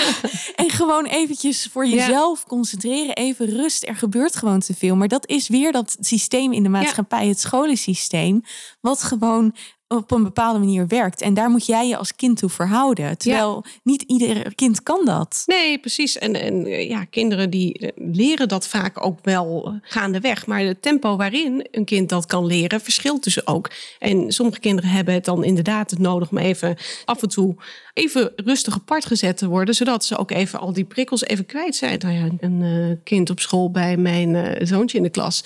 en 0.57 0.71
gewoon 0.71 1.05
eventjes 1.05 1.69
voor 1.73 1.87
jezelf 1.87 2.45
concentreren. 2.45 3.15
Even 3.15 3.47
rust. 3.47 3.85
Er 3.89 3.97
gebeurt 3.97 4.37
gewoon 4.37 4.61
te 4.61 4.75
veel. 4.75 4.97
Maar 4.97 5.09
dat 5.09 5.29
is 5.29 5.49
weer 5.49 5.73
dat 5.73 5.97
systeem 6.01 6.53
in 6.53 6.63
de 6.63 6.69
maatschappij. 6.69 7.29
Het 7.29 7.41
scholensysteem. 7.41 8.43
Wat 8.81 9.03
gewoon 9.03 9.55
op 9.89 10.11
een 10.11 10.23
bepaalde 10.23 10.59
manier 10.59 10.87
werkt. 10.87 11.21
En 11.21 11.35
daar 11.35 11.51
moet 11.51 11.67
jij 11.67 11.89
je 11.89 11.97
als 11.97 12.17
kind 12.17 12.39
toe 12.39 12.49
verhouden. 12.49 13.19
Terwijl 13.19 13.65
niet 13.83 14.03
ieder 14.03 14.55
kind 14.55 14.83
kan 14.83 15.05
dat. 15.05 15.43
Nee, 15.47 15.79
precies. 15.79 16.19
En, 16.19 16.35
en 16.35 16.67
ja, 16.67 17.05
kinderen 17.05 17.51
die 17.51 17.73
eh, 17.79 17.89
leren 18.13 18.49
dat 18.49 18.69
vaak 18.69 19.05
ook 19.05 19.19
wel 19.23 19.79
gaandeweg. 19.83 20.47
Maar 20.47 20.61
het 20.61 20.83
tempo 20.83 21.17
waarin 21.17 21.67
een 21.71 21.85
kind 21.85 22.09
dat 22.09 22.27
kan 22.27 22.47
leren 22.47 22.81
verschilt 22.81 23.25
dus 23.25 23.47
ook. 23.47 23.71
En 23.99 24.33
sommige 24.33 24.61
kinderen 24.61 24.91
hebben 24.91 25.15
het 25.15 25.25
dan 25.25 25.45
inderdaad 25.45 25.91
het 25.91 25.99
nodig 25.99 26.31
om 26.31 26.39
even 26.39 26.77
af 27.05 27.23
en 27.23 27.29
toe 27.29 27.57
even 27.95 28.33
rustig 28.37 28.75
apart 28.75 29.05
gezet 29.05 29.37
te 29.37 29.49
worden. 29.49 29.75
Zodat 29.75 30.05
ze 30.05 30.17
ook 30.17 30.31
even 30.31 30.61
al 30.61 30.73
die 30.73 30.85
prikkels 30.85 31.25
even 31.25 31.47
kwijt 31.47 31.77
zijn. 31.77 31.99
Nou 31.99 32.15
ja, 32.15 32.29
een 32.41 32.61
uh, 32.61 32.97
kind 33.05 33.31
op 33.31 33.41
school 33.41 33.71
bij 33.71 33.97
mijn 33.97 34.35
uh, 34.35 34.67
zoontje 34.67 34.97
in 34.97 35.03
de 35.03 35.11
klas. 35.11 35.45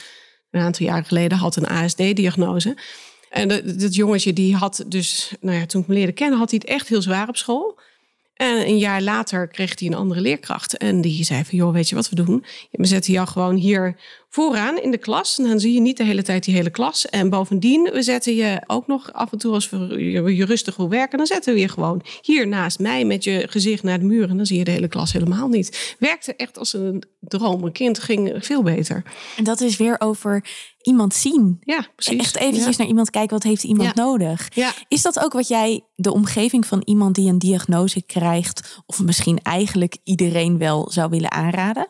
Een 0.50 0.60
aantal 0.60 0.86
jaar 0.86 1.04
geleden 1.04 1.38
had 1.38 1.56
een 1.56 1.66
ASD-diagnose. 1.66 2.76
En 3.32 3.48
dat, 3.48 3.94
jongetje 3.94 4.32
die 4.32 4.56
had 4.56 4.84
dus, 4.86 5.32
nou 5.40 5.58
ja, 5.58 5.66
toen 5.66 5.82
ik 5.82 5.86
me 5.86 5.94
leerde 5.94 6.12
kennen, 6.12 6.38
had 6.38 6.50
hij 6.50 6.60
het 6.62 6.70
echt 6.70 6.88
heel 6.88 7.02
zwaar 7.02 7.28
op 7.28 7.36
school. 7.36 7.78
En 8.34 8.68
een 8.68 8.78
jaar 8.78 9.02
later 9.02 9.48
kreeg 9.48 9.78
hij 9.78 9.88
een 9.88 9.94
andere 9.94 10.20
leerkracht. 10.20 10.76
En 10.76 11.00
die 11.00 11.24
zei 11.24 11.44
van, 11.44 11.58
joh, 11.58 11.72
weet 11.72 11.88
je 11.88 11.94
wat 11.94 12.08
we 12.08 12.14
doen? 12.14 12.44
We 12.70 12.86
zetten 12.86 13.12
jou 13.12 13.28
gewoon 13.28 13.54
hier 13.54 13.96
vooraan 14.34 14.78
in 14.78 14.90
de 14.90 14.98
klas. 14.98 15.38
En 15.38 15.48
dan 15.48 15.60
zie 15.60 15.72
je 15.72 15.80
niet 15.80 15.96
de 15.96 16.04
hele 16.04 16.22
tijd 16.22 16.44
die 16.44 16.54
hele 16.54 16.70
klas. 16.70 17.06
En 17.06 17.30
bovendien, 17.30 17.90
we 17.92 18.02
zetten 18.02 18.34
je 18.34 18.62
ook 18.66 18.86
nog 18.86 19.12
af 19.12 19.32
en 19.32 19.38
toe 19.38 19.52
als 19.54 19.68
je, 19.70 20.34
je 20.36 20.44
rustig 20.44 20.76
wil 20.76 20.88
werken, 20.88 21.18
dan 21.18 21.26
zetten 21.26 21.54
we 21.54 21.60
je 21.60 21.68
gewoon 21.68 22.02
hier 22.20 22.48
naast 22.48 22.78
mij 22.78 23.04
met 23.04 23.24
je 23.24 23.46
gezicht 23.48 23.82
naar 23.82 23.98
de 23.98 24.04
muur. 24.04 24.28
En 24.28 24.36
dan 24.36 24.46
zie 24.46 24.58
je 24.58 24.64
de 24.64 24.70
hele 24.70 24.88
klas 24.88 25.12
helemaal 25.12 25.48
niet. 25.48 25.96
Werkte 25.98 26.34
echt 26.36 26.58
als 26.58 26.72
een 26.72 27.02
droom. 27.20 27.64
Een 27.64 27.72
kind 27.72 27.98
ging 27.98 28.34
veel 28.38 28.62
beter. 28.62 29.02
En 29.36 29.44
dat 29.44 29.60
is 29.60 29.76
weer 29.76 30.00
over 30.00 30.44
iemand 30.82 31.14
zien. 31.14 31.58
Ja, 31.60 31.86
precies. 31.94 32.20
Echt 32.20 32.36
eventjes 32.36 32.76
naar 32.76 32.86
iemand 32.86 33.10
kijken, 33.10 33.32
wat 33.32 33.42
heeft 33.42 33.64
iemand 33.64 33.94
nodig? 33.94 34.48
Ja. 34.54 34.72
Is 34.88 35.02
dat 35.02 35.24
ook 35.24 35.32
wat 35.32 35.48
jij 35.48 35.84
de 35.94 36.12
omgeving 36.12 36.66
van 36.66 36.82
iemand 36.84 37.14
die 37.14 37.28
een 37.28 37.38
diagnose 37.38 38.02
krijgt, 38.02 38.82
of 38.86 39.02
misschien 39.02 39.38
eigenlijk 39.42 39.96
iedereen 40.04 40.58
wel 40.58 40.90
zou 40.90 41.10
willen 41.10 41.30
aanraden? 41.30 41.88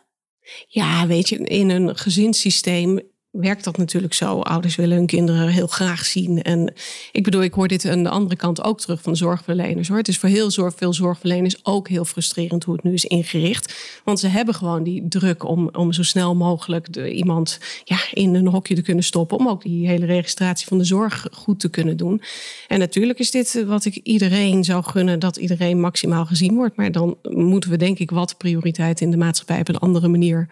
Ja, 0.69 1.07
weet 1.07 1.29
je, 1.29 1.37
in 1.37 1.71
een 1.71 1.97
gezinssysteem 1.97 3.01
werkt 3.33 3.65
dat 3.65 3.77
natuurlijk 3.77 4.15
zo. 4.15 4.41
Ouders 4.41 4.77
willen 4.77 4.97
hun 4.97 5.07
kinderen 5.07 5.49
heel 5.49 5.67
graag 5.67 6.05
zien. 6.05 6.43
En 6.43 6.73
ik 7.13 7.25
bedoel, 7.25 7.43
ik 7.43 7.55
hoor 7.55 7.69
dit 7.69 7.85
aan 7.85 8.03
de 8.03 8.09
andere 8.09 8.37
kant 8.37 8.65
ook 8.65 8.81
terug 8.81 9.03
van 9.03 9.17
zorgverleners. 9.17 9.89
Hoor. 9.89 9.97
Het 9.97 10.09
is 10.09 10.19
voor 10.19 10.29
heel 10.29 10.51
zorg, 10.51 10.75
veel 10.77 10.93
zorgverleners 10.93 11.65
ook 11.65 11.89
heel 11.89 12.05
frustrerend 12.05 12.65
hoe 12.65 12.75
het 12.75 12.85
nu 12.85 12.93
is 12.93 13.05
ingericht. 13.05 14.01
Want 14.05 14.21
ze 14.21 14.27
hebben 14.27 14.55
gewoon 14.55 14.83
die 14.83 15.09
druk 15.09 15.45
om, 15.45 15.69
om 15.73 15.93
zo 15.93 16.03
snel 16.03 16.35
mogelijk 16.35 16.97
iemand 16.97 17.59
ja, 17.85 17.99
in 18.13 18.35
een 18.35 18.47
hokje 18.47 18.75
te 18.75 18.83
kunnen 18.83 19.05
stoppen. 19.05 19.39
Om 19.39 19.49
ook 19.49 19.63
die 19.63 19.89
hele 19.89 20.07
registratie 20.07 20.67
van 20.67 20.79
de 20.79 20.85
zorg 20.85 21.27
goed 21.33 21.61
te 21.61 21.71
kunnen 21.71 21.97
doen. 21.97 22.23
En 22.69 22.79
natuurlijk 22.79 23.19
is 23.19 23.31
dit 23.31 23.65
wat 23.67 23.85
ik 23.85 23.95
iedereen 23.95 24.65
zou 24.65 24.85
gunnen, 24.85 25.19
dat 25.19 25.37
iedereen 25.37 25.81
maximaal 25.81 26.27
gezien 26.27 26.55
wordt. 26.55 26.77
Maar 26.77 26.93
dan 26.93 27.19
moeten 27.23 27.71
we 27.71 27.77
denk 27.77 27.99
ik 27.99 28.11
wat 28.11 28.37
prioriteit 28.37 29.01
in 29.01 29.11
de 29.11 29.17
maatschappij 29.17 29.61
op 29.61 29.69
een 29.69 29.79
andere 29.79 30.09
manier 30.09 30.49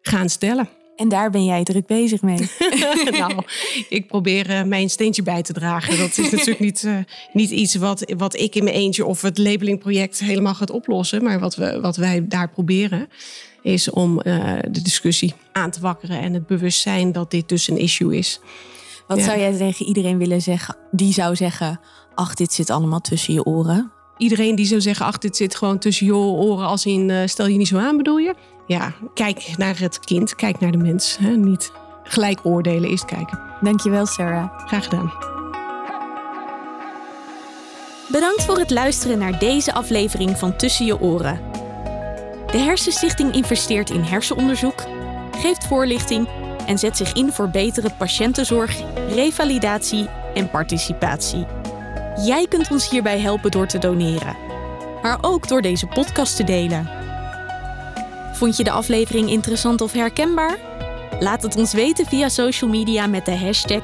gaan 0.00 0.28
stellen. 0.28 0.68
En 1.02 1.08
daar 1.08 1.30
ben 1.30 1.44
jij 1.44 1.62
druk 1.62 1.86
bezig 1.86 2.22
mee. 2.22 2.38
nou, 3.18 3.42
ik 3.88 4.06
probeer 4.06 4.50
uh, 4.50 4.62
mijn 4.62 4.90
steentje 4.90 5.22
bij 5.22 5.42
te 5.42 5.52
dragen. 5.52 5.98
Dat 5.98 6.18
is 6.18 6.30
natuurlijk 6.30 6.58
niet, 6.58 6.82
uh, 6.82 6.96
niet 7.32 7.50
iets 7.50 7.74
wat, 7.74 8.12
wat 8.16 8.34
ik 8.36 8.54
in 8.54 8.64
mijn 8.64 8.76
eentje 8.76 9.06
of 9.06 9.22
het 9.22 9.38
labelingproject 9.38 10.18
helemaal 10.18 10.54
gaat 10.54 10.70
oplossen. 10.70 11.22
Maar 11.22 11.40
wat, 11.40 11.54
we, 11.54 11.80
wat 11.80 11.96
wij 11.96 12.26
daar 12.28 12.50
proberen 12.50 13.08
is 13.62 13.90
om 13.90 14.20
uh, 14.24 14.54
de 14.70 14.82
discussie 14.82 15.34
aan 15.52 15.70
te 15.70 15.80
wakkeren 15.80 16.20
en 16.20 16.34
het 16.34 16.46
bewustzijn 16.46 17.12
dat 17.12 17.30
dit 17.30 17.48
dus 17.48 17.68
een 17.68 17.78
issue 17.78 18.16
is. 18.16 18.40
Wat 19.06 19.18
ja. 19.18 19.24
zou 19.24 19.38
jij 19.38 19.56
tegen 19.56 19.86
iedereen 19.86 20.18
willen 20.18 20.42
zeggen? 20.42 20.76
Die 20.90 21.12
zou 21.12 21.36
zeggen: 21.36 21.80
Ach, 22.14 22.34
dit 22.34 22.52
zit 22.52 22.70
allemaal 22.70 23.00
tussen 23.00 23.34
je 23.34 23.44
oren. 23.44 23.92
Iedereen 24.16 24.54
die 24.54 24.66
zou 24.66 24.80
zeggen: 24.80 25.06
Ach, 25.06 25.18
dit 25.18 25.36
zit 25.36 25.54
gewoon 25.54 25.78
tussen 25.78 26.06
je 26.06 26.14
oren. 26.14 26.66
Als 26.66 26.86
in 26.86 27.28
stel 27.28 27.46
je 27.46 27.58
niet 27.58 27.68
zo 27.68 27.78
aan, 27.78 27.96
bedoel 27.96 28.18
je? 28.18 28.34
Ja, 28.66 28.92
kijk 29.14 29.54
naar 29.56 29.78
het 29.78 30.00
kind, 30.00 30.34
kijk 30.34 30.60
naar 30.60 30.70
de 30.70 30.78
mens. 30.78 31.16
Hè? 31.20 31.30
Niet 31.30 31.72
gelijk 32.02 32.40
oordelen, 32.42 32.90
eerst 32.90 33.04
kijken. 33.04 33.40
Dankjewel, 33.60 34.06
Sarah. 34.06 34.66
Graag 34.66 34.84
gedaan. 34.84 35.12
Bedankt 38.08 38.44
voor 38.44 38.58
het 38.58 38.70
luisteren 38.70 39.18
naar 39.18 39.38
deze 39.38 39.72
aflevering 39.72 40.38
van 40.38 40.56
Tussen 40.56 40.86
je 40.86 41.00
oren. 41.00 41.40
De 42.46 42.58
Hersenstichting 42.58 43.34
investeert 43.34 43.90
in 43.90 44.02
hersenonderzoek, 44.02 44.84
geeft 45.38 45.66
voorlichting 45.66 46.28
en 46.66 46.78
zet 46.78 46.96
zich 46.96 47.12
in 47.12 47.32
voor 47.32 47.48
betere 47.50 47.90
patiëntenzorg, 47.98 48.80
revalidatie 49.08 50.08
en 50.34 50.50
participatie. 50.50 51.46
Jij 52.24 52.46
kunt 52.48 52.70
ons 52.70 52.90
hierbij 52.90 53.18
helpen 53.20 53.50
door 53.50 53.66
te 53.66 53.78
doneren, 53.78 54.36
maar 55.02 55.18
ook 55.20 55.48
door 55.48 55.62
deze 55.62 55.86
podcast 55.86 56.36
te 56.36 56.44
delen. 56.44 57.01
Vond 58.42 58.56
je 58.56 58.64
de 58.64 58.70
aflevering 58.70 59.30
interessant 59.30 59.80
of 59.80 59.92
herkenbaar? 59.92 60.58
Laat 61.20 61.42
het 61.42 61.56
ons 61.56 61.72
weten 61.72 62.06
via 62.06 62.28
social 62.28 62.70
media 62.70 63.06
met 63.06 63.24
de 63.24 63.36
hashtag 63.36 63.82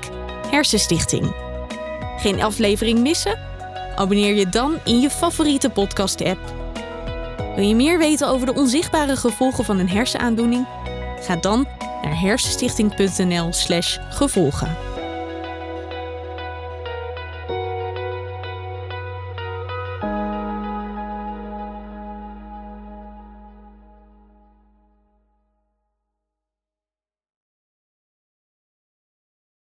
Hersenstichting. 0.51 1.35
Geen 2.16 2.42
aflevering 2.42 2.99
missen? 2.99 3.38
Abonneer 3.97 4.35
je 4.35 4.49
dan 4.49 4.75
in 4.85 5.01
je 5.01 5.11
favoriete 5.11 5.71
podcast-app. 5.71 6.38
Wil 7.57 7.64
je 7.64 7.75
meer 7.75 7.99
weten 7.99 8.29
over 8.29 8.47
de 8.47 8.55
onzichtbare 8.55 9.16
gevolgen 9.16 9.64
van 9.64 9.79
een 9.79 9.88
hersenaandoening? 9.88 10.66
Ga 11.21 11.37
dan 11.37 11.66
naar 12.03 12.21
hersenstichting.nl/gevolgen. 12.21 14.98